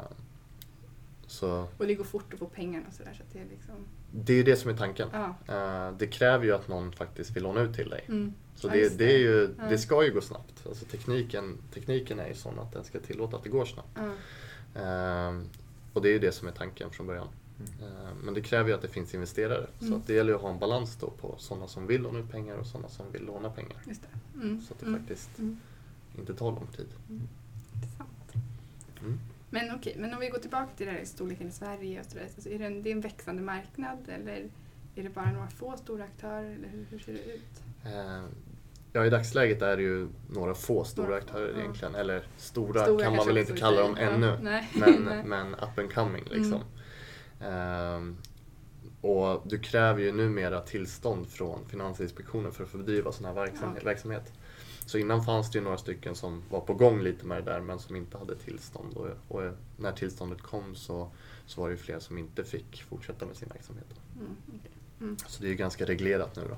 så 1.27 1.69
Och 1.79 1.87
det 1.87 1.95
går 1.95 2.05
fort 2.05 2.33
att 2.33 2.39
få 2.39 2.47
pengarna 2.47 2.85
och 2.89 2.95
sådär. 2.95 3.15
Så 3.19 3.23
det 3.33 3.39
är 3.39 3.45
liksom, 3.51 3.75
det 4.13 4.33
är 4.33 4.37
ju 4.37 4.43
det 4.43 4.57
som 4.57 4.71
är 4.71 4.77
tanken. 4.77 5.09
ja. 5.13 5.35
Eh, 5.55 5.93
det 5.99 6.07
kräver 6.07 6.45
ju 6.45 6.53
att 6.53 6.69
någon 6.69 6.93
faktiskt 6.93 7.37
vill 7.37 7.43
låna 7.43 7.61
ut 7.61 7.75
till 7.75 7.89
dig. 7.91 8.05
Mm. 8.09 8.33
Så 8.55 8.69
Ja, 8.69 8.73
det, 8.73 8.99
det, 8.99 9.15
är 9.15 9.19
ju, 9.19 9.55
Ja. 9.59 9.65
det 9.69 9.79
ska 9.79 10.05
ju 10.05 10.13
gå 10.13 10.21
snabbt. 10.21 10.67
Alltså 10.67 10.85
tekniken, 10.85 11.59
tekniken 11.75 12.21
är 12.21 12.29
ju 12.29 12.35
sån 12.35 12.59
att 12.59 12.73
den 12.73 12.85
ska 12.85 13.01
tillåta 13.01 13.37
att 13.37 13.43
det 13.43 13.49
går 13.51 13.65
snabbt. 13.65 13.89
Ja. 13.95 14.13
Ehm, 14.83 15.45
och 15.93 16.03
det 16.03 16.09
är 16.09 16.13
ju 16.13 16.19
det 16.19 16.33
som 16.33 16.49
är 16.49 16.53
tanken 16.53 16.91
från 16.91 17.07
början. 17.07 17.29
Ehm, 17.61 18.17
men 18.25 18.35
det 18.35 18.41
kräver 18.41 18.69
ju 18.69 18.75
att 18.75 18.83
det 18.83 18.89
finns 18.89 19.15
investerare. 19.15 19.67
Så 19.79 19.87
Mm. 19.87 19.99
att 19.99 20.07
det 20.07 20.15
gäller 20.15 20.31
ju 20.31 20.37
att 20.37 20.43
ha 20.43 20.51
en 20.51 20.59
balans 20.59 20.97
då 21.01 21.11
på 21.11 21.35
sådana 21.39 21.69
som 21.69 21.87
vill 21.87 22.03
låna 22.03 22.19
ut 22.19 22.31
pengar 22.31 22.55
och 22.57 22.67
sådana 22.67 22.89
som 22.89 23.13
vill 23.13 23.25
låna 23.25 23.51
pengar. 23.51 23.77
Just 23.87 24.03
det. 24.03 24.39
Mm. 24.41 24.61
Så 24.61 24.75
att 24.75 24.81
det 24.81 24.87
Mm. 24.87 25.01
faktiskt 25.01 25.39
Mm. 25.39 25.59
inte 26.19 26.35
tar 26.35 26.51
lång 26.53 26.67
tid. 26.77 26.87
Intressant. 27.75 28.35
Mm. 29.01 29.19
Men 29.51 29.75
okej, 29.77 29.97
men 29.99 30.15
om 30.15 30.21
vi 30.21 30.29
går 30.29 30.39
tillbaka 30.39 30.69
till 30.77 30.87
det 30.87 30.93
här 30.93 31.05
storleken 31.05 31.49
i 31.49 31.53
Sverige 31.53 32.01
och. 32.01 32.07
Alltså 32.23 32.49
är 32.51 32.59
det, 32.59 32.67
en, 32.67 32.83
det 32.83 32.91
är 32.91 32.93
en 32.93 33.01
växande 33.01 33.43
marknad 33.43 33.99
eller 34.09 34.49
är 34.95 35.03
det 35.03 35.11
bara 35.11 35.33
några 35.33 35.49
få 35.49 35.77
stora 35.77 36.05
aktörer 36.05 36.51
eller 36.55 36.69
hur, 36.69 36.87
hur 36.91 36.99
ser 36.99 37.13
det 37.13 37.25
ut? 37.35 37.63
Ehm, 37.85 38.29
ja, 38.93 39.07
i 39.07 39.11
dagsläget 39.11 39.63
är 39.63 39.77
det 39.77 39.83
ju 39.83 40.09
några 40.31 40.55
få 40.55 40.85
stora 40.85 41.07
Några 41.07 41.21
få, 41.21 41.27
aktörer 41.27 41.53
ja. 41.55 41.61
egentligen. 41.61 41.95
Eller 41.95 42.23
stora, 42.37 42.83
Stora 42.85 43.05
kan 43.05 43.17
man 43.17 43.27
väl 43.27 43.39
inte 43.39 43.57
kalla 43.57 43.81
dem 43.81 43.97
Ja, 44.01 44.03
ännu. 44.11 44.39
Nej. 44.43 44.69
Men, 44.75 45.03
men 45.29 45.55
up 45.55 45.79
and 45.79 45.95
coming 45.95 46.25
liksom. 46.31 46.61
Mm. 47.41 47.53
Ehm, 47.53 48.17
och 49.01 49.43
du 49.45 49.59
kräver 49.59 50.01
ju 50.01 50.13
numera 50.13 50.61
tillstånd 50.61 51.29
från 51.29 51.69
Finansinspektionen 51.69 52.53
för 52.53 52.65
att 52.65 52.71
få 52.71 52.79
bedriva 52.79 53.13
sån 53.13 53.25
här 53.25 53.33
verksamhet. 53.85 54.33
Ja. 54.37 54.43
Så 54.87 54.99
innan 54.99 55.25
fanns 55.25 55.51
det 55.51 55.59
ju 55.59 55.65
några 55.65 55.79
stycken 55.79 56.15
som 56.15 56.43
var 56.51 56.61
på 56.61 56.75
gång 56.75 57.01
lite 57.03 57.27
med 57.27 57.45
det 57.45 57.51
där 57.53 57.61
men 57.61 57.79
som 57.79 57.97
inte 57.97 58.19
hade 58.19 58.37
tillstånd. 58.37 58.97
Och, 58.97 59.09
och 59.29 59.43
när 59.77 59.93
tillståndet 59.93 60.43
kom 60.43 60.75
så, 60.75 61.11
så 61.47 61.61
var 61.61 61.69
det 61.69 61.73
ju 61.73 61.79
fler 61.79 61.99
som 61.99 62.19
inte 62.19 62.45
fick 62.45 62.83
fortsätta 62.83 63.27
med 63.27 63.37
sin 63.37 63.49
verksamhet. 63.49 63.87
Mm, 64.21 64.37
okej. 64.49 64.71
mm. 65.01 65.17
Så 65.27 65.43
det 65.43 65.47
är 65.49 65.51
ju 65.51 65.57
ganska 65.57 65.85
reglerat 65.85 66.37
nu 66.37 66.43
då. 66.49 66.57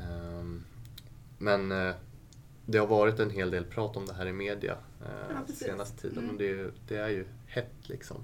Ehm, 0.00 0.64
men 1.38 1.72
eh, 1.72 1.94
det 2.66 2.78
har 2.78 2.86
varit 2.86 3.20
en 3.20 3.30
hel 3.30 3.50
del 3.50 3.64
prat 3.64 3.96
om 3.96 4.06
det 4.06 4.14
här 4.14 4.26
i 4.26 4.32
media 4.32 4.76
eh, 5.00 5.08
Ja, 5.48 5.54
senaste 5.54 6.00
tiden 6.02 6.18
Mm. 6.18 6.30
och 6.30 6.36
det 6.38 6.44
är, 6.46 6.54
ju, 6.54 6.70
det 6.88 6.96
är 6.96 7.08
ju 7.08 7.26
hett 7.46 7.74
liksom. 7.82 8.16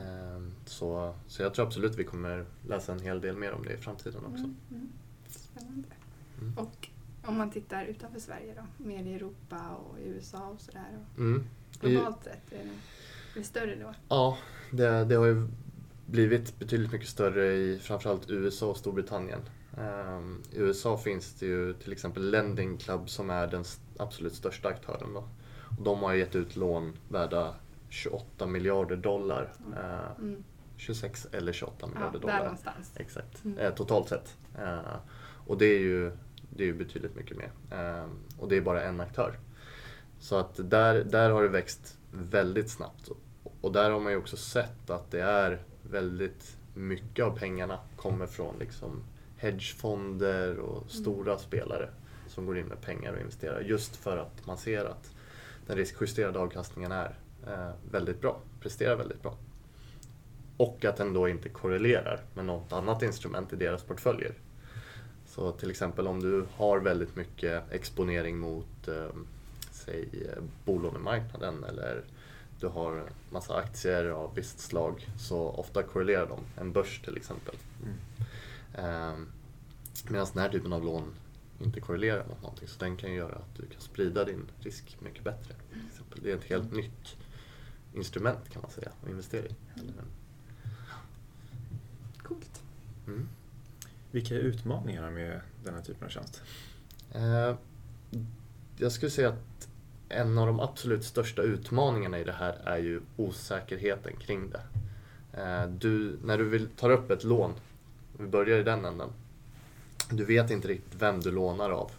Ehm, 0.00 0.52
så, 0.64 1.14
så 1.26 1.42
jag 1.42 1.54
tror 1.54 1.66
absolut 1.66 1.98
vi 1.98 2.04
kommer 2.04 2.46
läsa 2.68 2.92
en 2.92 3.00
hel 3.00 3.20
del 3.20 3.36
mer 3.36 3.52
om 3.52 3.64
det 3.64 3.72
i 3.72 3.76
framtiden 3.76 4.24
också. 4.24 4.44
Mm, 4.44 4.56
mm. 4.70 4.88
Spännande. 5.28 5.88
Mm. 6.40 6.58
Och 6.58 6.88
om 7.24 7.38
man 7.38 7.50
tittar 7.50 7.84
utanför 7.84 8.20
Sverige 8.20 8.54
då? 8.56 8.84
Mer 8.84 9.04
i 9.04 9.14
Europa 9.14 9.60
och 9.68 9.98
i 9.98 10.08
USA 10.08 10.46
och 10.46 10.60
sådär. 10.60 10.98
Mm. 11.16 11.44
I, 11.82 11.90
globalt 11.90 12.24
sett, 12.24 12.52
är 12.52 12.64
det, 13.34 13.40
är 13.40 13.44
större 13.44 13.76
då? 13.76 13.94
ja, 14.08 14.38
det, 14.70 15.04
det 15.04 15.14
har 15.14 15.26
ju 15.26 15.48
blivit 16.06 16.58
betydligt 16.58 16.92
mycket 16.92 17.08
större 17.08 17.52
i 17.52 17.78
framförallt 17.78 18.30
USA 18.30 18.66
och 18.66 18.76
Storbritannien. 18.76 19.40
Ehm, 19.78 20.42
I 20.52 20.58
USA 20.58 20.98
finns 20.98 21.34
det 21.34 21.46
ju 21.46 21.72
till 21.72 21.92
exempel 21.92 22.30
Lending 22.30 22.76
Club 22.76 23.10
som 23.10 23.30
är 23.30 23.46
den 23.46 23.64
absolut 23.98 24.34
största 24.34 24.68
aktören. 24.68 25.14
Då. 25.14 25.28
Och 25.78 25.82
de 25.82 26.02
har 26.02 26.14
gett 26.14 26.34
ut 26.34 26.56
lån 26.56 26.92
värda 27.08 27.54
28 27.96 28.46
miljarder 28.46 28.96
dollar 28.96 29.52
eh, 29.76 30.18
Mm. 30.18 30.44
26 30.76 31.26
eller 31.32 31.52
28 31.52 31.76
Ja, 31.80 31.86
miljarder 31.86 32.12
där 32.12 32.20
dollar. 32.20 32.38
någonstans. 32.44 32.92
Exakt, 32.96 33.44
Mm. 33.44 33.58
eh, 33.58 33.74
totalt 33.74 34.08
sett. 34.08 34.36
Eh, 34.58 34.96
och 35.46 35.58
det 35.58 35.66
är, 35.66 35.78
ju, 35.78 36.12
det 36.50 36.62
är 36.62 36.66
ju 36.66 36.74
betydligt 36.74 37.14
mycket 37.16 37.36
mer. 37.36 37.50
Och 38.38 38.48
det 38.48 38.56
är 38.56 38.60
bara 38.60 38.82
en 38.82 39.00
aktör. 39.00 39.38
Så 40.18 40.36
att 40.36 40.70
där, 40.70 41.04
där 41.04 41.30
har 41.30 41.42
det 41.42 41.48
växt 41.48 41.98
väldigt 42.12 42.70
snabbt. 42.70 43.08
Och 43.60 43.72
där 43.72 43.90
har 43.90 44.00
man 44.00 44.12
ju 44.12 44.18
också 44.18 44.36
sett 44.36 44.90
att 44.90 45.10
det 45.10 45.20
är 45.22 45.62
väldigt 45.82 46.56
mycket 46.74 47.24
av 47.24 47.38
pengarna 47.38 47.78
kommer 47.96 48.26
från 48.26 48.58
liksom 48.58 49.02
hedgefonder 49.36 50.58
och 50.58 50.90
stora 50.90 51.38
spelare 51.38 51.88
som 52.28 52.46
går 52.46 52.58
in 52.58 52.66
med 52.66 52.80
pengar 52.80 53.12
och 53.12 53.20
investerar. 53.20 53.60
Just 53.60 53.96
för 53.96 54.16
att 54.16 54.46
man 54.46 54.56
ser 54.58 54.84
att 54.84 55.10
den 55.66 55.76
riskjusterade 55.76 56.38
avkastningen 56.38 56.92
är 56.92 57.18
väldigt 57.90 58.20
bra, 58.20 58.40
presterar 58.60 58.96
väldigt 58.96 59.22
bra. 59.22 59.36
Och 60.56 60.84
att 60.84 60.96
den 60.96 61.12
då 61.12 61.28
inte 61.28 61.48
korrelerar 61.48 62.20
med 62.34 62.44
något 62.44 62.72
annat 62.72 63.02
instrument 63.02 63.52
i 63.52 63.56
deras 63.56 63.82
portföljer. 63.82 64.34
Så 65.26 65.52
till 65.52 65.70
exempel 65.70 66.06
om 66.06 66.22
du 66.22 66.46
har 66.56 66.78
väldigt 66.78 67.16
mycket 67.16 67.72
exponering 67.72 68.38
mot 68.38 68.88
eh, 68.88 69.08
säg 69.70 70.08
eh, 70.12 70.42
bolånemarknaden 70.64 71.64
eller 71.64 72.04
du 72.60 72.66
har 72.66 73.02
massa 73.30 73.56
aktier 73.56 74.04
av 74.04 74.34
visst 74.34 74.60
slag 74.60 75.08
så 75.18 75.38
ofta 75.38 75.82
korrelerar 75.82 76.26
de. 76.26 76.40
En 76.60 76.72
börs 76.72 77.00
till 77.04 77.16
exempel. 77.16 77.54
Mm. 77.82 77.96
Eh, 78.74 79.18
Medan 80.08 80.26
den 80.32 80.42
här 80.42 80.48
typen 80.48 80.72
av 80.72 80.84
lån 80.84 81.14
inte 81.60 81.80
korrelerar 81.80 82.26
mot 82.28 82.42
någonting. 82.42 82.68
Så 82.68 82.78
den 82.78 82.96
kan 82.96 83.14
göra 83.14 83.34
att 83.34 83.56
du 83.56 83.66
kan 83.66 83.80
sprida 83.80 84.24
din 84.24 84.50
risk 84.60 84.96
mycket 85.00 85.24
bättre. 85.24 85.54
Till 85.72 85.86
exempel. 85.92 86.20
Det 86.22 86.30
är 86.30 86.36
ett 86.36 86.44
helt 86.44 86.72
nytt 86.72 87.16
instrument 87.96 88.50
kan 88.50 88.62
man 88.62 88.70
säga 88.70 88.90
att 89.02 89.08
investera 89.08 89.46
i. 89.46 89.54
Coolt. 92.22 92.62
Mm. 93.06 93.28
Vilka 94.10 94.34
är 94.34 94.38
utmaningarna 94.38 95.10
med 95.10 95.40
den 95.64 95.74
här 95.74 95.82
typen 95.82 96.04
av 96.04 96.10
tjänst? 96.10 96.42
Eh, 97.12 97.54
jag 98.76 98.92
skulle 98.92 99.10
säga 99.10 99.28
att 99.28 99.68
en 100.08 100.38
av 100.38 100.46
de 100.46 100.60
absolut 100.60 101.04
största 101.04 101.42
utmaningarna 101.42 102.18
i 102.18 102.24
det 102.24 102.32
här 102.32 102.52
är 102.64 102.78
ju 102.78 103.00
osäkerheten 103.16 104.16
kring 104.16 104.50
det. 104.50 104.62
Eh, 105.40 105.68
du, 105.68 106.18
när 106.24 106.38
du 106.38 106.48
vill 106.48 106.68
ta 106.68 106.92
upp 106.92 107.10
ett 107.10 107.24
lån, 107.24 107.54
vi 108.18 108.26
börjar 108.26 108.58
i 108.58 108.62
den 108.62 108.84
änden, 108.84 109.08
du 110.10 110.24
vet 110.24 110.50
inte 110.50 110.68
riktigt 110.68 111.02
vem 111.02 111.20
du 111.20 111.30
lånar 111.30 111.70
av. 111.70 111.90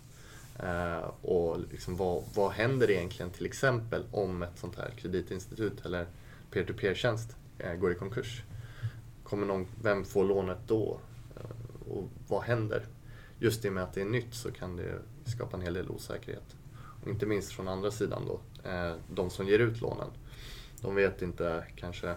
Eh, 0.60 1.12
och 1.22 1.60
liksom 1.72 1.96
vad, 1.96 2.24
vad 2.36 2.52
händer 2.52 2.92
egentligen 2.92 3.32
till 3.32 3.46
exempel 3.46 4.04
om 4.12 4.44
ett 4.44 4.58
sånt 4.58 4.76
här 4.76 4.94
kreditinstitut 4.98 5.86
eller 5.86 6.08
peer-to-peer-tjänst 6.52 7.36
eh, 7.58 7.74
går 7.74 7.92
i 7.92 7.96
konkurs? 7.96 8.44
Kommer 9.24 9.48
någon, 9.48 9.68
vem 9.82 10.06
får 10.06 10.26
lånet 10.26 10.58
då? 10.68 11.00
Eh, 11.36 11.92
och 11.92 12.04
vad 12.28 12.44
händer? 12.44 12.86
Just 13.40 13.66
i 13.66 13.70
och 13.70 13.74
med 13.74 13.84
att 13.84 13.94
det 13.94 14.02
är 14.02 14.06
nytt 14.06 14.34
så 14.34 14.52
kan 14.52 14.76
det 14.76 15.00
skapa 15.26 15.58
en 15.58 15.64
hel 15.64 15.74
del 15.74 15.90
osäkerhet. 15.90 16.56
Och 17.04 17.08
inte 17.08 17.26
minst 17.26 17.52
från 17.52 17.68
andra 17.68 17.92
sidan 17.92 18.26
då, 18.28 18.40
de 19.10 19.30
som 19.30 19.48
ger 19.48 19.60
ut 19.60 19.82
lånen. 19.82 20.10
De 20.82 20.96
vet 20.96 21.22
inte 21.22 21.64
kanske 21.76 22.16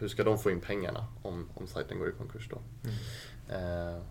hur 0.00 0.08
ska 0.08 0.24
de 0.24 0.38
få 0.38 0.50
in 0.50 0.60
pengarna 0.60 1.06
om, 1.22 1.48
om 1.54 1.66
sajten 1.66 1.98
går 1.98 2.08
i 2.08 2.12
konkurs 2.12 2.48
då. 2.50 2.58
Eh, 3.54 4.02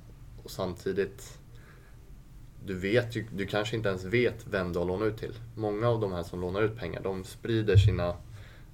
och 0.44 0.52
samtidigt, 0.52 1.39
du 2.66 2.74
vet 2.74 3.16
ju, 3.16 3.26
du 3.36 3.46
kanske 3.46 3.76
inte 3.76 3.90
ens 3.90 4.04
vet 4.04 4.48
vem 4.48 4.74
du 4.74 4.80
har 4.80 4.86
lånat 4.86 5.08
ut 5.08 5.18
till. 5.18 5.34
Många 5.56 5.90
av 5.90 6.00
de 6.00 6.12
här 6.12 6.24
som 6.24 6.42
lånar 6.42 6.62
ut 6.62 6.76
pengar, 6.78 7.02
de 7.04 7.24
sprider 7.24 7.78
sina, 7.78 8.16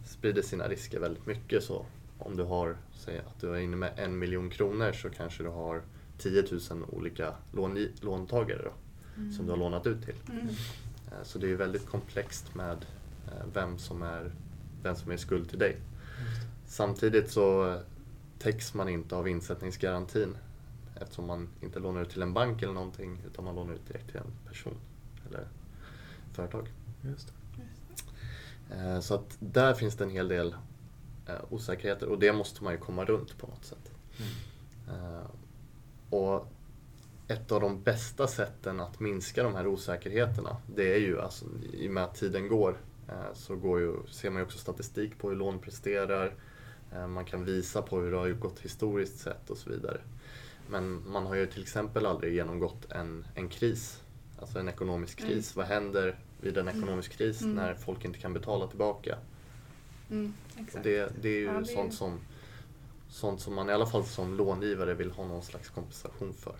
sprider 0.05 0.41
sina 0.41 0.67
risker 0.67 0.99
väldigt 0.99 1.25
mycket. 1.25 1.63
Så 1.63 1.85
om 2.17 2.37
du 2.37 2.43
har, 2.43 2.77
säg 2.93 3.17
att 3.19 3.39
du 3.41 3.49
är 3.55 3.59
inne 3.59 3.75
med 3.75 3.91
en 3.97 4.19
miljon 4.19 4.49
kronor 4.49 4.91
så 4.91 5.09
kanske 5.09 5.43
du 5.43 5.49
har 5.49 5.81
10 6.17 6.43
000 6.71 6.83
olika 6.91 7.33
lån, 7.53 7.87
låntagare 8.01 8.61
då, 8.63 8.71
som 9.37 9.45
du 9.45 9.51
har 9.51 9.57
lånat 9.57 9.87
ut 9.87 10.05
till. 10.05 10.15
Mm. 10.31 10.47
Eh, 10.47 11.23
Så 11.23 11.39
det 11.39 11.51
är 11.51 11.55
väldigt 11.55 11.85
komplext 11.85 12.55
med 12.55 12.85
eh, 13.27 13.45
vem 13.53 13.77
som 13.77 14.01
är, 14.01 14.31
vem 14.83 14.95
som 14.95 15.11
är 15.11 15.17
skuld 15.17 15.49
till 15.49 15.59
dig. 15.59 15.77
Samtidigt 16.67 17.31
så 17.31 17.77
täcks 18.39 18.73
man 18.73 18.89
inte 18.89 19.15
av 19.15 19.27
insättningsgarantin 19.27 20.37
eftersom 21.01 21.25
man 21.27 21.49
inte 21.61 21.79
lånar 21.79 22.01
ut 22.01 22.09
till 22.09 22.21
en 22.21 22.33
bank 22.33 22.61
eller 22.61 22.73
någonting 22.73 23.21
utan 23.27 23.45
man 23.45 23.55
lånar 23.55 23.73
ut 23.73 23.87
direkt 23.87 24.07
till 24.07 24.17
en 24.19 24.31
person 24.47 24.77
eller 25.29 25.47
företag. 26.33 26.71
Just 27.01 27.27
det. 27.27 27.33
Eh, 28.75 28.99
Så 28.99 29.15
att 29.15 29.37
där 29.39 29.73
finns 29.73 29.95
det 29.95 30.03
en 30.03 30.09
hel 30.09 30.27
del 30.27 30.55
eh, 31.27 31.35
osäkerheter 31.49 32.07
och 32.09 32.19
det 32.19 32.33
måste 32.33 32.63
man 32.63 32.73
ju 32.73 32.79
komma 32.79 33.05
runt 33.05 33.37
på 33.37 33.47
något 33.47 33.65
sätt. 33.65 33.91
Eh, 34.87 35.27
Och 36.09 36.47
ett 37.27 37.51
av 37.51 37.61
de 37.61 37.83
bästa 37.83 38.27
sätten 38.27 38.79
att 38.79 38.99
minska 38.99 39.43
de 39.43 39.55
här 39.55 39.67
osäkerheterna, 39.67 40.57
det 40.75 40.93
är 40.95 40.99
ju 40.99 41.21
alltså, 41.21 41.45
i 41.73 41.87
och 41.87 41.91
med 41.91 42.03
att 42.03 42.15
tiden 42.15 42.47
går, 42.47 42.77
så 43.33 43.55
går 43.55 43.79
ju, 43.79 43.93
ser 44.11 44.29
man 44.29 44.39
ju 44.39 44.45
också 44.45 44.57
statistik 44.57 45.17
på 45.19 45.29
hur 45.29 45.35
lån 45.35 45.59
presterar. 45.59 46.33
Man 47.07 47.25
kan 47.25 47.45
visa 47.45 47.81
på 47.81 47.99
hur 47.99 48.11
det 48.11 48.17
har 48.17 48.29
gått 48.29 48.59
historiskt 48.59 49.19
sett 49.19 49.49
och 49.49 49.57
så 49.57 49.69
vidare. 49.69 50.01
Men 50.69 51.09
man 51.11 51.25
har 51.25 51.35
ju 51.35 51.45
till 51.47 51.61
exempel 51.61 52.05
aldrig 52.05 52.33
genomgått 52.33 52.91
en, 52.91 53.25
en 53.35 53.49
kris, 53.49 54.01
alltså 54.39 54.59
en 54.59 54.69
ekonomisk 54.69 55.17
kris. 55.19 55.55
Vad 55.55 55.65
händer 55.65 56.15
vid 56.41 56.57
en 56.57 56.67
ekonomisk 56.67 57.11
kris 57.17 57.41
Mm. 57.41 57.55
när 57.55 57.75
folk 57.75 58.05
inte 58.05 58.19
kan 58.19 58.33
betala 58.33 58.67
tillbaka? 58.67 59.17
Mm, 60.09 60.33
det, 60.83 61.13
det 61.21 61.29
är 61.29 61.39
ju 61.39 61.45
Ja, 61.45 61.59
är- 61.59 61.63
sånt, 61.63 61.93
som, 61.93 62.19
sånt 63.09 63.41
som 63.41 63.53
man 63.55 63.69
i 63.69 63.73
alla 63.73 63.85
fall 63.85 64.05
som 64.05 64.33
långivare 64.37 64.93
vill 64.93 65.11
ha 65.11 65.25
någon 65.27 65.43
slags 65.43 65.69
kompensation 65.69 66.33
för. 66.33 66.55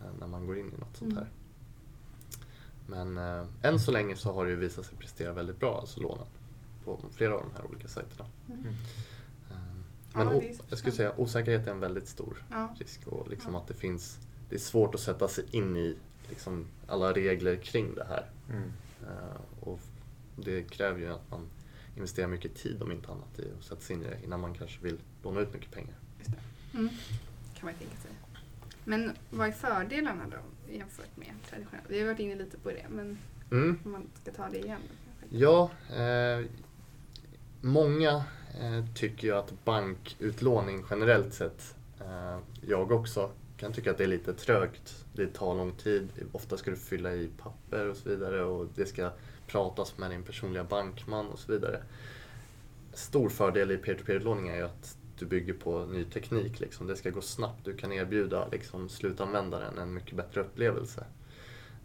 eh, 0.00 0.06
När 0.20 0.26
man 0.26 0.46
går 0.46 0.58
in 0.58 0.72
i 0.76 0.78
något 0.80 0.96
sånt 0.96 1.12
Mm. 1.12 1.16
här. 1.24 1.28
Men 2.86 3.18
eh, 3.40 3.46
än 3.62 3.80
så 3.80 3.90
länge 3.90 4.16
så 4.16 4.32
har 4.32 4.44
det 4.44 4.50
ju 4.50 4.56
visat 4.56 4.86
sig 4.86 4.98
prestera 4.98 5.32
väldigt 5.32 5.60
bra, 5.60 5.78
alltså 5.80 6.00
lånen. 6.00 6.26
På 6.84 6.98
flera 7.12 7.34
av 7.34 7.40
de 7.40 7.50
här 7.56 7.70
olika 7.70 7.88
sajterna. 7.88 8.28
Ja, 10.18 10.24
Men 10.24 10.54
så 10.54 10.62
jag 10.68 10.78
skulle 10.78 10.92
säga 10.94 11.12
osäkerhet 11.16 11.66
är 11.66 11.70
en 11.70 11.80
väldigt 11.80 12.08
stor 12.08 12.44
Ja. 12.50 12.74
risk. 12.78 13.06
Och 13.06 13.28
liksom 13.28 13.52
Ja. 13.54 13.60
att 13.60 13.68
det 13.68 13.74
finns, 13.74 14.18
det 14.48 14.54
är 14.54 14.58
svårt 14.60 14.94
att 14.94 15.00
sätta 15.00 15.28
sig 15.28 15.44
in 15.50 15.76
i 15.76 15.96
liksom 16.28 16.66
alla 16.86 17.12
regler 17.12 17.56
kring 17.56 17.94
det 17.94 18.04
här. 18.08 18.30
Mm. 18.50 18.72
Eh, 19.02 19.40
och 19.68 19.80
det 20.36 20.62
kräver 20.62 20.98
ju 21.00 21.12
att 21.12 21.30
man 21.30 21.40
investerar 21.96 22.28
mycket 22.28 22.54
tid 22.54 22.82
om 22.82 22.92
inte 22.92 23.08
annat 23.12 23.38
i 23.38 23.52
att 23.58 23.64
sätta 23.64 23.80
sig 23.80 23.96
in 23.96 24.02
i 24.02 24.06
det 24.08 24.18
innan 24.24 24.40
man 24.40 24.54
kanske 24.54 24.80
vill 24.82 24.98
låna 25.22 25.40
ut 25.40 25.52
mycket 25.54 25.70
pengar. 25.70 25.94
Just 26.18 26.30
det. 26.30 26.38
Mm. 26.78 26.88
Kan 27.54 27.64
man 27.66 27.74
tänka 27.74 27.96
sig. 27.96 28.10
Men 28.84 29.12
vad 29.30 29.48
är 29.48 29.52
fördelarna 29.52 30.24
då 30.30 30.72
jämfört 30.72 31.16
med 31.16 31.32
traditionellt? 31.50 31.84
Vi 31.88 32.00
har 32.00 32.06
varit 32.06 32.18
inne 32.20 32.34
lite 32.34 32.58
på 32.58 32.70
det, 32.70 32.86
men 32.90 33.18
Mm. 33.50 33.78
om 33.84 33.90
man 33.92 34.06
ska 34.22 34.30
ta 34.32 34.48
det 34.48 34.58
igen. 34.58 34.80
Ja, 35.30 35.70
eh, 35.96 36.46
många 37.60 38.24
Eh, 38.60 38.84
tycker 38.94 39.28
ju 39.28 39.34
att 39.34 39.64
bankutlåning 39.64 40.84
generellt 40.90 41.34
sett, 41.34 41.76
eh, 42.00 42.38
jag 42.60 42.92
också, 42.92 43.30
kan 43.56 43.72
tycka 43.72 43.90
att 43.90 43.98
det 43.98 44.04
är 44.04 44.08
lite 44.08 44.32
trögt. 44.32 45.04
Det 45.12 45.26
tar 45.26 45.54
lång 45.54 45.72
tid, 45.72 46.08
ofta 46.32 46.56
ska 46.56 46.70
du 46.70 46.76
fylla 46.76 47.14
i 47.14 47.30
papper 47.38 47.88
och 47.88 47.96
så 47.96 48.08
vidare 48.08 48.44
och 48.44 48.66
det 48.74 48.86
ska 48.86 49.10
pratas 49.46 49.98
med 49.98 50.10
din 50.10 50.22
personliga 50.22 50.64
bankman 50.64 51.26
och 51.26 51.38
så 51.38 51.52
vidare. 51.52 51.82
Stor 52.92 53.28
fördel 53.28 53.70
i 53.70 53.76
peer-to-peer-utlåning 53.76 54.48
är 54.48 54.56
ju 54.56 54.62
att 54.62 54.96
du 55.18 55.26
bygger 55.26 55.54
på 55.54 55.86
ny 55.86 56.04
teknik. 56.04 56.60
Liksom. 56.60 56.86
Det 56.86 56.96
ska 56.96 57.10
gå 57.10 57.20
snabbt, 57.20 57.64
du 57.64 57.76
kan 57.76 57.92
erbjuda 57.92 58.48
liksom, 58.48 58.88
slutanvändaren 58.88 59.78
en 59.78 59.94
mycket 59.94 60.16
bättre 60.16 60.40
upplevelse. 60.40 61.04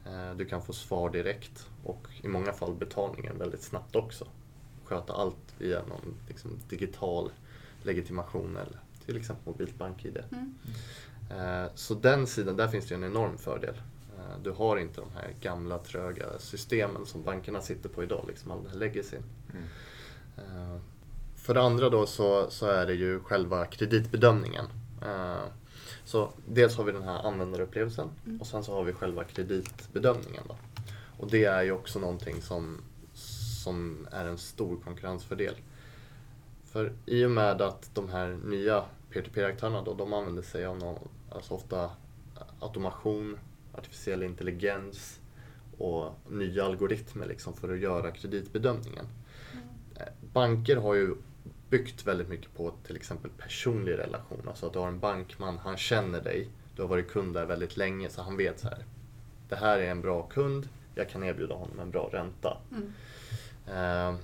Eh, 0.06 0.36
du 0.36 0.46
kan 0.46 0.62
få 0.62 0.74
svar 0.74 1.10
direkt 1.10 1.68
och 1.84 2.08
i 2.22 2.28
många 2.28 2.54
fall 2.54 2.76
betalningen 2.76 3.38
väldigt 3.38 3.62
snabbt 3.62 3.96
också. 3.96 4.28
Sköta 4.92 5.14
allt 5.14 5.56
via 5.58 5.80
någon 5.80 6.14
liksom, 6.28 6.52
digital 6.70 7.32
legitimation 7.84 8.56
eller 8.58 8.80
till 9.06 9.18
exempel 9.18 9.46
mobilt 9.54 9.78
bank-id. 9.78 10.24
Mm. 10.32 10.56
Eh, 11.32 11.70
Så 11.76 11.94
den 11.94 12.28
sidan, 12.28 12.56
där 12.56 12.68
finns 12.68 12.88
det 12.88 12.96
en 12.96 13.04
enorm 13.04 13.38
fördel. 13.38 13.76
Eh, 14.18 14.40
Du 14.44 14.52
har 14.52 14.78
inte 14.78 15.02
de 15.02 15.10
här 15.16 15.34
gamla 15.42 15.78
tröga 15.78 16.26
systemen 16.40 17.06
som 17.06 17.24
bankerna 17.24 17.62
sitter 17.62 17.90
på 17.90 18.04
idag, 18.04 18.26
liksom 18.28 18.52
all 18.52 18.64
den 18.64 18.72
här 18.72 18.78
legacyn. 18.80 19.24
Mm. 19.54 19.64
Eh, 20.38 20.78
För 21.36 21.54
det 21.54 21.62
andra 21.62 21.90
då 21.90 22.06
så, 22.08 22.50
så 22.50 22.66
är 22.66 22.86
det 22.86 22.94
ju 22.94 23.20
själva 23.20 23.66
kreditbedömningen. 23.66 24.66
Så 26.06 26.32
dels 26.48 26.76
har 26.78 26.84
vi 26.84 26.92
den 26.92 27.04
här 27.04 27.28
användarupplevelsen 27.28 28.10
Mm. 28.26 28.42
och 28.42 28.48
sen 28.48 28.64
så 28.64 28.74
har 28.74 28.84
vi 28.84 28.94
själva 28.94 29.24
kreditbedömningen. 29.24 30.44
Då. 30.48 30.56
Och 31.18 31.30
det 31.32 31.46
är 31.46 31.64
ju 31.64 31.72
också 31.72 32.00
någonting 32.00 32.42
som, 32.42 32.82
som 33.64 34.08
är 34.12 34.26
en 34.26 34.38
stor 34.38 34.80
konkurrensfördel. 34.84 35.56
För 36.66 36.94
i 37.06 37.26
och 37.26 37.32
med 37.32 37.62
att 37.62 37.90
de 37.94 38.10
här 38.10 38.40
nya 38.46 38.86
peer-to-peer-aktörerna 39.10 39.82
då, 39.82 39.94
de 39.94 40.14
använder 40.14 40.42
sig 40.42 40.66
av 40.66 40.78
någon, 40.78 41.10
alltså 41.32 41.54
ofta 41.54 41.92
automation, 42.60 43.38
artificiell 43.74 44.24
intelligens 44.24 45.20
och 45.78 46.14
nya 46.30 46.66
algoritmer 46.66 47.28
liksom 47.28 47.54
för 47.54 47.74
att 47.74 47.80
göra 47.80 48.12
kreditbedömningen. 48.12 49.06
Eh, 49.96 50.08
Banker 50.34 50.76
har 50.76 50.94
ju 50.94 51.16
byggt 51.70 52.08
väldigt 52.08 52.30
mycket 52.30 52.54
på 52.58 52.74
till 52.84 52.96
exempel 52.96 53.32
personlig 53.38 53.98
relation. 53.98 54.42
Alltså 54.48 54.66
att 54.66 54.74
du 54.74 54.80
har 54.80 54.88
en 54.88 55.00
bankman, 55.00 55.58
han 55.58 55.78
känner 55.78 56.22
dig, 56.22 56.50
du 56.76 56.82
har 56.82 56.90
varit 56.90 57.12
kund 57.12 57.34
där 57.34 57.46
väldigt 57.46 57.78
länge 57.78 58.10
så 58.10 58.22
han 58.22 58.38
vet 58.38 58.60
så 58.60 58.68
här. 58.68 58.86
Det 59.50 59.56
här 59.56 59.80
är 59.80 59.92
en 59.92 60.02
bra 60.02 60.24
kund, 60.24 60.70
jag 60.96 61.10
kan 61.10 61.24
erbjuda 61.24 61.56
honom 61.56 61.80
en 61.80 61.92
bra 61.92 62.10
ränta. 62.14 62.58
Mm. 62.72 62.94
Ehm, 63.68 64.16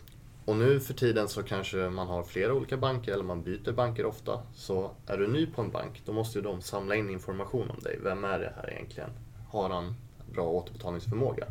och 0.46 0.56
nu 0.56 0.80
för 0.80 0.94
tiden 0.94 1.28
så 1.28 1.44
kanske 1.44 1.78
man 1.78 2.08
har 2.08 2.24
flera 2.24 2.54
olika 2.54 2.78
banker 2.78 3.14
eller 3.14 3.24
man 3.24 3.44
byter 3.44 3.72
banker 3.72 4.06
ofta. 4.06 4.42
Så 4.56 4.92
är 5.08 5.18
du 5.18 5.28
ny 5.28 5.46
på 5.46 5.62
en 5.62 5.72
bank 5.72 6.02
då 6.06 6.14
måste 6.14 6.38
ju 6.38 6.44
de 6.44 6.62
samla 6.62 6.96
in 6.96 7.10
information 7.10 7.70
om 7.70 7.80
dig. 7.80 8.00
Vem 8.04 8.24
är 8.24 8.40
det 8.40 8.54
här 8.56 8.74
egentligen? 8.74 9.10
Har 9.50 9.70
han 9.70 9.96
bra 10.34 10.50
återbetalningsförmåga? 10.50 11.46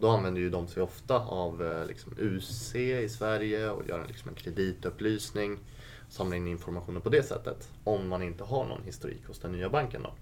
Då 0.00 0.08
använder 0.08 0.40
ju 0.40 0.50
de 0.50 0.68
sig 0.68 0.82
ofta 0.82 1.18
av 1.18 1.62
eh, 1.62 1.86
liksom, 1.86 2.12
UC 2.18 2.74
i 2.74 3.08
Sverige 3.08 3.70
och 3.70 3.88
gör 3.88 4.04
liksom 4.08 4.28
en 4.28 4.34
kreditupplysning. 4.34 5.58
Samlar 6.08 6.36
in 6.36 6.46
informationen 6.46 7.00
på 7.00 7.08
det 7.08 7.22
sättet. 7.22 7.68
Om 7.84 8.08
man 8.08 8.22
inte 8.22 8.44
har 8.44 8.64
någon 8.64 8.82
historik 8.84 9.26
hos 9.26 9.38
den 9.38 9.52
nya 9.52 9.68
banken. 9.68 10.02
Då. 10.02 10.14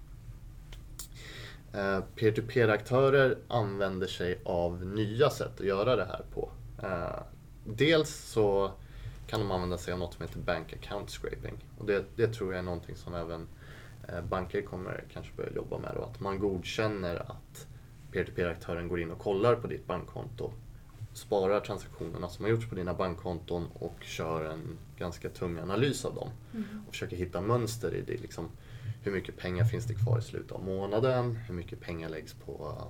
Ehm, 1.79 2.03
peer-to-peer-aktörer 2.15 3.37
använder 3.47 4.07
sig 4.07 4.39
av 4.45 4.85
nya 4.85 5.29
sätt 5.29 5.59
att 5.59 5.65
göra 5.65 5.95
det 5.95 6.05
här 6.05 6.23
på. 6.33 6.51
Eh, 6.83 7.23
Dels 7.63 8.09
så 8.09 8.71
kan 9.27 9.39
de 9.39 9.51
använda 9.51 9.77
sig 9.77 9.93
av 9.93 9.99
något 9.99 10.13
som 10.13 10.21
heter 10.21 10.39
Bank 10.39 10.73
Account 10.73 11.09
Scraping. 11.09 11.65
Och 11.77 11.85
det, 11.85 12.05
det 12.15 12.27
tror 12.27 12.53
jag 12.53 12.59
är 12.59 12.63
någonting 12.63 12.95
som 12.95 13.15
även 13.15 13.47
eh, 14.07 14.21
banker 14.21 14.61
kommer 14.61 15.03
kanske 15.13 15.33
börja 15.35 15.51
jobba 15.55 15.77
med. 15.77 15.91
Då, 15.95 16.03
att 16.03 16.19
man 16.19 16.39
godkänner 16.39 17.15
att 17.15 17.67
peer-to-peer-aktören 18.11 18.87
går 18.87 18.99
in 18.99 19.11
och 19.11 19.19
kollar 19.19 19.55
på 19.55 19.67
ditt 19.67 19.87
bankkonto, 19.87 20.51
sparar 21.13 21.59
transaktionerna 21.59 22.29
som 22.29 22.45
har 22.45 22.51
gjorts 22.51 22.69
på 22.69 22.75
dina 22.75 22.93
bankkonton 22.93 23.67
och 23.73 23.95
kör 24.01 24.45
en 24.45 24.77
ganska 24.97 25.29
tung 25.29 25.59
analys 25.59 26.05
av 26.05 26.15
dem. 26.15 26.29
Mm. 26.53 26.65
Och 26.87 26.93
försöker 26.93 27.17
hitta 27.17 27.41
mönster 27.41 27.95
i 27.95 28.01
det. 28.01 28.21
Liksom, 28.21 28.49
hur 29.03 29.11
mycket 29.11 29.37
pengar 29.37 29.65
finns 29.65 29.85
det 29.85 29.93
kvar 29.93 30.19
i 30.19 30.21
slutet 30.21 30.51
av 30.51 30.65
månaden? 30.65 31.35
Hur 31.35 31.53
mycket 31.53 31.81
pengar 31.81 32.09
läggs 32.09 32.33
på 32.33 32.87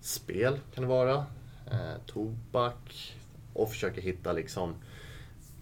spel 0.00 0.60
kan 0.74 0.82
det 0.82 0.88
vara? 0.88 1.26
Eh, 1.70 1.94
tobak, 2.06 3.16
och 3.52 3.70
försöker 3.70 4.02
hitta 4.02 4.32
liksom 4.32 4.74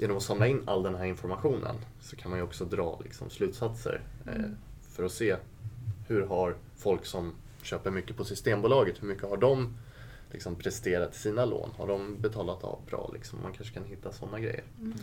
Genom 0.00 0.16
att 0.16 0.22
samla 0.22 0.46
in 0.46 0.62
all 0.66 0.82
den 0.82 0.94
här 0.94 1.04
informationen 1.04 1.76
så 2.00 2.16
kan 2.16 2.30
man 2.30 2.38
ju 2.40 2.44
också 2.44 2.64
dra 2.64 3.00
liksom, 3.04 3.30
slutsatser 3.30 4.00
eh, 4.26 4.34
Mm. 4.34 4.56
för 4.92 5.04
att 5.04 5.12
se 5.12 5.36
hur 6.08 6.26
har 6.26 6.56
folk 6.76 7.06
som 7.06 7.34
köper 7.62 7.90
mycket 7.90 8.16
på 8.16 8.24
Systembolaget, 8.24 9.02
hur 9.02 9.08
mycket 9.08 9.28
har 9.28 9.36
de 9.36 9.76
liksom, 10.32 10.54
presterat 10.54 11.14
sina 11.14 11.44
lån? 11.44 11.70
Har 11.76 11.86
de 11.86 12.16
betalat 12.20 12.64
av 12.64 12.78
bra? 12.86 13.10
Liksom? 13.14 13.38
Man 13.42 13.52
kanske 13.52 13.74
kan 13.74 13.84
hitta 13.84 14.12
sådana 14.12 14.40
grejer. 14.40 14.64
Mm. 14.80 14.94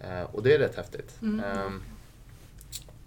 Eh, 0.00 0.22
och 0.34 0.42
det 0.42 0.54
är 0.54 0.58
rätt 0.58 0.76
häftigt. 0.76 1.18
Mm. 1.22 1.40
Ehm, 1.40 1.82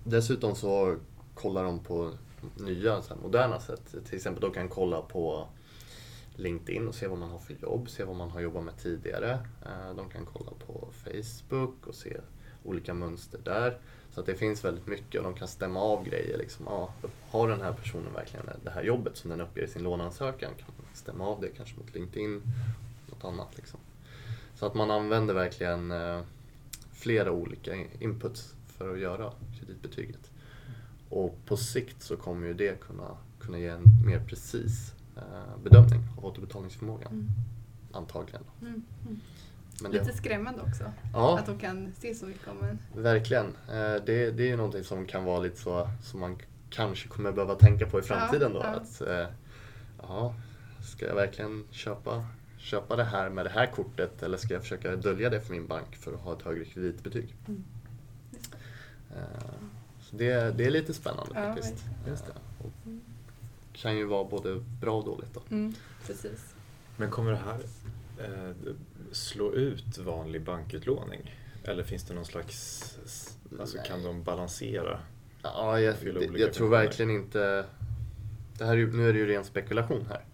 dessutom 0.04 0.56
så 0.56 0.96
kollar 1.34 1.64
de 1.64 1.80
på 1.80 2.12
nya 2.58 3.02
moderna 3.24 3.60
sätt. 3.60 3.96
Till 4.06 4.16
exempel 4.16 4.42
de 4.42 4.52
kan 4.52 4.70
kolla 4.70 5.02
på 5.02 5.48
LinkedIn 6.36 6.88
och 6.88 6.96
se 6.96 7.08
vad 7.08 7.20
man 7.20 7.30
har 7.30 7.40
för 7.40 7.56
jobb, 7.62 7.90
se 7.90 8.04
vad 8.04 8.16
man 8.16 8.30
har 8.30 8.42
jobbat 8.42 8.64
med 8.64 8.78
tidigare. 8.78 9.32
Eh, 9.66 9.96
de 9.96 10.10
kan 10.10 10.26
kolla 10.26 10.52
på 10.68 10.88
Facebook 11.04 11.88
och 11.88 11.96
se 11.96 12.18
olika 12.64 12.94
mönster 12.94 13.40
där. 13.44 13.78
Så 14.12 14.20
att 14.20 14.26
det 14.26 14.36
finns 14.36 14.66
väldigt 14.66 14.88
mycket 14.88 15.22
och 15.22 15.24
de 15.24 15.34
kan 15.34 15.48
stämma 15.48 15.80
av 15.80 16.06
grejer. 16.06 16.38
Liksom, 16.38 16.66
ja, 16.70 16.94
har 17.30 17.50
den 17.50 17.62
här 17.62 17.74
personen 17.74 18.14
verkligen 18.14 18.46
det 18.64 18.70
här 18.70 18.84
jobbet 18.84 19.18
som 19.18 19.30
den 19.30 19.42
uppger 19.42 19.64
i 19.64 19.68
sin 19.68 19.84
låneansökan? 19.84 20.52
Kan 20.58 20.68
man 20.78 20.96
stämma 20.96 21.28
av 21.28 21.42
det 21.42 21.48
kanske 21.58 21.78
mot 21.78 21.96
LinkedIn? 21.96 22.42
Något 23.10 23.24
annat 23.24 23.58
liksom. 23.58 23.80
Så 24.56 24.66
att 24.66 24.74
man 24.74 24.92
använder 24.92 25.34
verkligen 25.34 25.92
eh, 25.92 26.22
flera 26.92 27.32
olika 27.32 27.76
inputs 28.00 28.56
för 28.68 28.94
att 28.94 29.00
göra 29.00 29.32
kreditbetyget. 29.60 30.32
Och 31.10 31.38
på 31.46 31.58
sikt 31.58 32.04
så 32.04 32.18
kommer 32.18 32.48
ju 32.48 32.54
det 32.54 32.80
kunna, 32.80 33.18
kunna 33.40 33.60
ge 33.60 33.68
en 33.68 33.84
mer 34.06 34.20
precis 34.28 34.94
bedömning 35.64 36.00
av 36.18 36.26
återbetalningsförmågan. 36.26 37.12
Mm. 37.12 37.30
Antagligen. 37.92 38.44
Mm. 38.62 38.84
Mm. 39.06 39.20
Men 39.82 39.92
Lite 39.92 40.06
det, 40.06 40.14
skrämmande 40.14 40.62
också. 40.62 40.84
ja, 41.14 41.40
Att 41.40 41.46
de 41.46 41.58
kan 41.60 41.94
se 42.00 42.16
så 42.16 42.26
mycket 42.26 42.48
om 42.48 42.64
en. 42.64 43.04
verkligen. 43.04 43.46
Eh, 43.46 43.96
det, 44.06 44.32
det 44.32 44.44
är 44.44 44.48
ju 44.48 44.56
någonting 44.58 44.84
som 44.84 45.06
kan 45.06 45.24
vara 45.24 45.40
lite 45.40 45.58
så 45.62 45.90
som 46.04 46.20
man 46.20 46.38
kanske 46.70 47.08
kommer 47.08 47.32
behöva 47.32 47.56
tänka 47.56 47.86
på 47.86 48.00
i 48.00 48.02
framtiden 48.02 48.54
då. 48.54 48.60
Ja, 48.60 48.66
ja. 48.74 48.80
Att, 48.80 49.02
eh, 49.02 49.34
ja, 50.02 50.36
ska 50.84 51.06
jag 51.08 51.16
verkligen 51.16 51.64
köpa, 51.72 52.26
köpa 52.58 52.96
det 52.96 53.04
här 53.04 53.30
med 53.30 53.46
det 53.46 53.50
här 53.50 53.66
kortet 53.72 54.24
eller 54.24 54.38
ska 54.38 54.54
jag 54.54 54.62
försöka 54.62 54.96
dölja 54.96 55.30
det 55.30 55.42
för 55.42 55.54
min 55.54 55.68
bank 55.68 55.96
för 55.96 56.14
att 56.14 56.20
ha 56.22 56.34
ett 56.34 56.42
högre 56.42 56.66
kreditbetyg? 56.66 57.36
Mm. 57.48 57.64
Det. 58.32 59.16
Eh, 59.16 59.54
Så 60.02 60.16
det, 60.16 60.58
det 60.58 60.66
är 60.66 60.72
lite 60.72 60.94
spännande 60.94 61.32
Ja, 61.36 61.54
faktiskt. 61.54 61.86
Just 62.08 62.26
det. 62.26 62.34
Och 62.64 62.72
kan 63.74 63.98
ju 63.98 64.06
vara 64.06 64.24
både 64.24 64.64
bra 64.82 64.98
och 64.98 65.06
dåligt. 65.06 65.34
Då. 65.34 65.42
Mm. 65.50 65.74
Precis. 66.08 66.56
Men 66.98 67.12
kommer 67.12 67.32
det 67.32 67.38
här 67.38 67.60
eh, 68.20 68.56
slå 69.12 69.54
ut 69.54 69.98
vanlig 69.98 70.44
bankutlåning? 70.44 71.36
Eller 71.64 71.84
finns 71.84 72.04
det 72.04 72.14
någon 72.14 72.26
slags, 72.26 72.98
alltså 73.60 73.78
Nej. 73.78 73.88
kan 73.88 74.04
de 74.04 74.24
balansera? 74.24 75.00
Ja, 75.42 75.80
jag, 75.80 75.96
olika 76.02 76.38
jag 76.38 76.54
tror 76.54 76.70
verkligen 76.70 77.12
inte... 77.12 77.66
Det 78.58 78.66
här 78.66 78.76
nu 78.76 79.10
är 79.10 79.14
det 79.14 79.20
ju 79.20 79.26
ren 79.26 79.46
spekulation 79.46 80.06
här. 80.10 80.26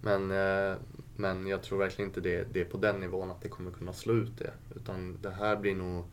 Men, 0.00 0.30
eh, 0.30 0.76
men 1.16 1.46
jag 1.46 1.62
tror 1.62 1.78
verkligen 1.78 2.10
inte 2.10 2.20
det, 2.20 2.46
det 2.52 2.60
är 2.60 2.64
på 2.64 2.76
den 2.76 3.00
nivån 3.00 3.30
att 3.30 3.40
det 3.40 3.48
kommer 3.48 3.70
kunna 3.70 3.92
slå 3.92 4.14
ut 4.14 4.38
det. 4.38 4.52
Utan 4.76 5.18
det 5.22 5.30
här 5.30 5.56
blir 5.56 5.74
nog, 5.74 6.04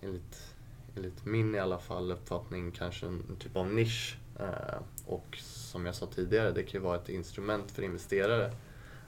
enligt, 0.00 0.54
enligt 0.96 1.24
min 1.24 1.54
i 1.54 1.58
alla 1.58 1.78
fall 1.78 2.12
uppfattning, 2.12 2.70
kanske 2.70 3.06
en, 3.06 3.22
en 3.28 3.36
typ 3.36 3.56
av 3.56 3.72
nisch. 3.72 4.18
Eh, 4.40 4.80
och 5.06 5.38
som 5.70 5.86
jag 5.86 5.94
sa 5.94 6.06
tidigare, 6.06 6.52
det 6.52 6.62
kan 6.62 6.80
ju 6.80 6.84
vara 6.84 6.96
ett 6.96 7.08
instrument 7.08 7.70
för 7.70 7.82
investerare 7.82 8.52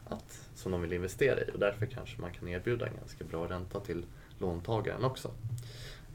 att, 0.04 0.48
som 0.54 0.72
de 0.72 0.82
vill 0.82 0.92
investera 0.92 1.40
i. 1.40 1.50
Och 1.54 1.58
därför 1.58 1.86
kanske 1.86 2.20
man 2.20 2.30
kan 2.32 2.48
erbjuda 2.48 2.86
en 2.86 2.96
ganska 2.96 3.24
bra 3.24 3.46
ränta 3.46 3.80
till 3.80 4.04
låntagaren 4.38 5.04
också. 5.04 5.30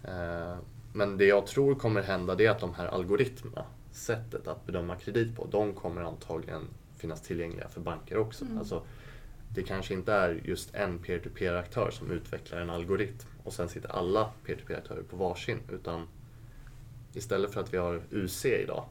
Eh, 0.03 0.57
Men 0.93 1.17
det 1.17 1.25
jag 1.25 1.47
tror 1.47 1.75
kommer 1.75 2.01
hända 2.01 2.35
det 2.35 2.45
är 2.45 2.51
att 2.51 2.59
de 2.59 2.73
här 2.73 2.87
algoritmerna, 2.87 3.65
sättet 3.91 4.47
att 4.47 4.65
bedöma 4.65 4.95
kredit 4.95 5.35
på, 5.35 5.47
de 5.51 5.73
kommer 5.73 6.01
antagligen 6.01 6.67
finnas 6.97 7.21
tillgängliga 7.21 7.67
för 7.69 7.81
banker 7.81 8.17
också. 8.17 8.45
Mm. 8.45 8.57
Alltså, 8.57 8.81
det 9.55 9.63
kanske 9.63 9.93
inte 9.93 10.13
är 10.13 10.41
just 10.43 10.75
en 10.75 10.99
peer-to-peer-aktör 10.99 11.91
som 11.91 12.11
utvecklar 12.11 12.59
en 12.61 12.69
algoritm 12.69 13.27
och 13.43 13.53
sen 13.53 13.69
sitter 13.69 13.89
alla 13.89 14.31
peer-to-peer-aktörer 14.45 15.03
på 15.03 15.17
varsin. 15.17 15.59
Utan 15.71 16.07
istället 17.13 17.53
för 17.53 17.61
att 17.61 17.73
vi 17.73 17.77
har 17.77 18.01
UC 18.11 18.45
idag 18.45 18.85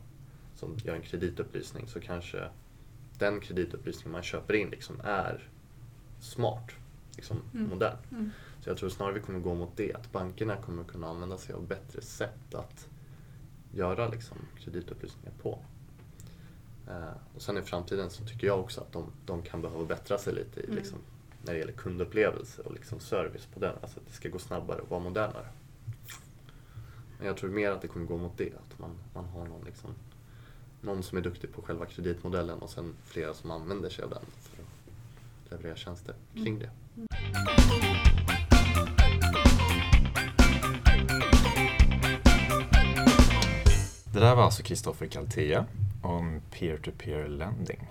som 0.56 0.76
gör 0.84 0.94
en 0.94 1.02
kreditupplysning 1.02 1.88
så 1.88 2.00
kanske 2.00 2.48
den 3.18 3.40
kreditupplysningen 3.40 4.12
man 4.12 4.22
köper 4.22 4.54
in 4.54 4.70
liksom 4.70 5.00
är 5.04 5.48
smart, 6.20 6.70
liksom 7.16 7.42
Mm. 7.54 7.68
modern. 7.68 7.96
Mm. 8.10 8.30
Så 8.62 8.70
jag 8.70 8.76
tror 8.76 8.88
snarare 8.88 9.14
vi 9.14 9.20
kommer 9.20 9.38
gå 9.40 9.54
mot 9.54 9.76
det, 9.76 9.94
att 9.94 10.12
bankerna 10.12 10.56
kommer 10.56 10.84
kunna 10.84 11.06
använda 11.08 11.38
sig 11.38 11.54
av 11.54 11.66
bättre 11.66 12.02
sätt 12.02 12.54
att 12.54 12.88
göra 13.72 14.08
liksom, 14.08 14.36
kreditupplysningar 14.58 15.32
på. 15.42 15.58
Eh, 16.88 17.10
och 17.34 17.42
sen 17.42 17.58
i 17.58 17.62
framtiden 17.62 18.10
så 18.10 18.24
tycker 18.24 18.46
jag 18.46 18.60
också 18.60 18.80
att 18.80 18.92
de, 18.92 19.10
de 19.26 19.42
kan 19.42 19.62
behöva 19.62 19.84
bättra 19.84 20.18
sig 20.18 20.34
lite 20.34 20.60
i, 20.60 20.64
Mm. 20.64 20.76
liksom, 20.76 20.98
när 21.44 21.52
det 21.52 21.58
gäller 21.58 21.72
kundupplevelse 21.72 22.62
och 22.62 22.72
liksom 22.72 23.00
service 23.00 23.46
på 23.46 23.60
den. 23.60 23.74
Alltså 23.82 24.00
att 24.00 24.06
det 24.06 24.12
ska 24.12 24.28
gå 24.28 24.38
snabbare 24.38 24.80
och 24.80 24.90
vara 24.90 25.00
modernare. 25.00 25.46
Men 27.18 27.26
jag 27.26 27.36
tror 27.36 27.50
mer 27.50 27.70
att 27.70 27.82
det 27.82 27.88
kommer 27.88 28.06
gå 28.06 28.16
mot 28.16 28.38
det, 28.38 28.52
att 28.54 28.78
man, 28.78 28.90
man 29.14 29.24
har 29.24 29.44
någon, 29.46 29.64
liksom, 29.64 29.90
någon 30.86 31.02
som 31.02 31.18
är 31.18 31.22
duktig 31.22 31.52
på 31.52 31.62
själva 31.62 31.86
kreditmodellen 31.86 32.58
och 32.58 32.70
sen 32.70 32.94
flera 33.04 33.34
som 33.34 33.50
använder 33.50 33.90
sig 33.90 34.04
av 34.04 34.10
den 34.10 34.22
för 34.42 34.62
att 34.62 35.50
leverera 35.50 35.76
tjänster 35.76 36.14
kring 36.34 36.58
det. 36.58 36.70
Det 44.12 44.20
där 44.20 44.34
var 44.34 44.42
alltså 44.44 44.62
Kristoffer 44.62 45.06
Kaltea 45.06 45.66
om 46.02 46.40
peer-to-peer 46.50 47.28
lending. 47.28 47.86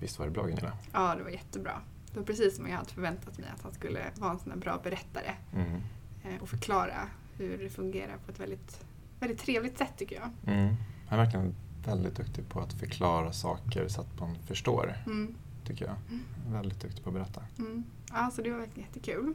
Visst 0.00 0.18
var 0.18 0.26
det 0.26 0.32
bra 0.32 0.46
Gunilla? 0.46 0.72
Ja, 0.92 1.14
det 1.16 1.22
var 1.22 1.30
jättebra. 1.30 1.80
Det 2.12 2.18
var 2.18 2.26
precis 2.26 2.56
som 2.56 2.68
jag 2.68 2.76
hade 2.76 2.90
förväntat 2.90 3.38
mig 3.38 3.48
att 3.54 3.62
han 3.62 3.72
skulle 3.72 4.00
vara 4.16 4.30
en 4.32 4.38
sån 4.38 4.50
här 4.52 4.58
bra 4.58 4.80
berättare 4.84 5.34
Mm. 5.54 5.74
eh, 6.24 6.42
och 6.42 6.48
förklara 6.48 7.08
hur 7.38 7.58
det 7.58 7.70
fungerar 7.70 8.16
på 8.26 8.32
ett 8.32 8.40
väldigt, 8.40 8.84
väldigt 9.20 9.38
trevligt 9.38 9.78
sätt 9.78 9.92
tycker 9.96 10.16
jag. 10.16 10.54
Mm. 10.54 10.74
Han 11.10 11.18
är 11.18 11.24
verkligen 11.24 11.54
väldigt 11.84 12.14
duktig 12.16 12.48
på 12.48 12.60
att 12.60 12.72
förklara 12.72 13.32
saker 13.32 13.88
så 13.88 14.00
att 14.00 14.20
man 14.20 14.36
förstår, 14.46 14.94
Mm. 15.06 15.34
tycker 15.66 15.84
jag. 15.84 15.94
Väldigt 16.52 16.80
duktig 16.80 17.04
på 17.04 17.10
att 17.10 17.14
berätta. 17.14 17.42
Mm. 17.58 17.84
Ja, 18.12 18.30
så 18.34 18.42
det 18.42 18.50
var 18.50 18.58
verkligen 18.58 18.88
jättekul. 18.88 19.34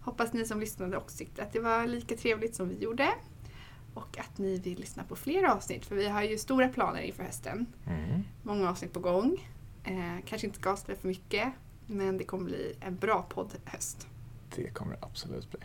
Hoppas 0.00 0.32
ni 0.32 0.44
som 0.46 0.60
lyssnade 0.60 0.96
också 0.96 1.18
tyckte 1.18 1.42
att 1.42 1.52
det 1.52 1.60
var 1.60 1.86
lika 1.86 2.16
trevligt 2.16 2.54
som 2.54 2.68
vi 2.68 2.78
gjorde. 2.78 3.08
Och 3.94 4.18
att 4.18 4.38
ni 4.38 4.58
vill 4.58 4.78
lyssna 4.78 5.02
på 5.04 5.16
fler 5.16 5.44
avsnitt 5.44 5.86
för 5.86 5.96
vi 5.96 6.08
har 6.08 6.22
ju 6.22 6.38
stora 6.38 6.68
planer 6.68 7.00
inför 7.00 7.22
hösten. 7.22 7.66
Mm. 7.86 8.22
Många 8.42 8.70
avsnitt 8.70 8.92
på 8.92 9.00
gång. 9.00 9.48
Eh, 9.84 10.24
kanske 10.26 10.46
inte 10.46 10.58
ska 10.60 10.70
avslöja 10.70 11.00
för 11.00 11.08
mycket 11.08 11.48
men 11.86 12.18
det 12.18 12.24
kommer 12.24 12.44
bli 12.44 12.74
en 12.80 12.96
bra 12.96 13.22
poddhöst. 13.28 14.06
Det 14.56 14.70
kommer 14.70 14.92
det 14.92 14.98
absolut 15.00 15.50
bli. 15.50 15.60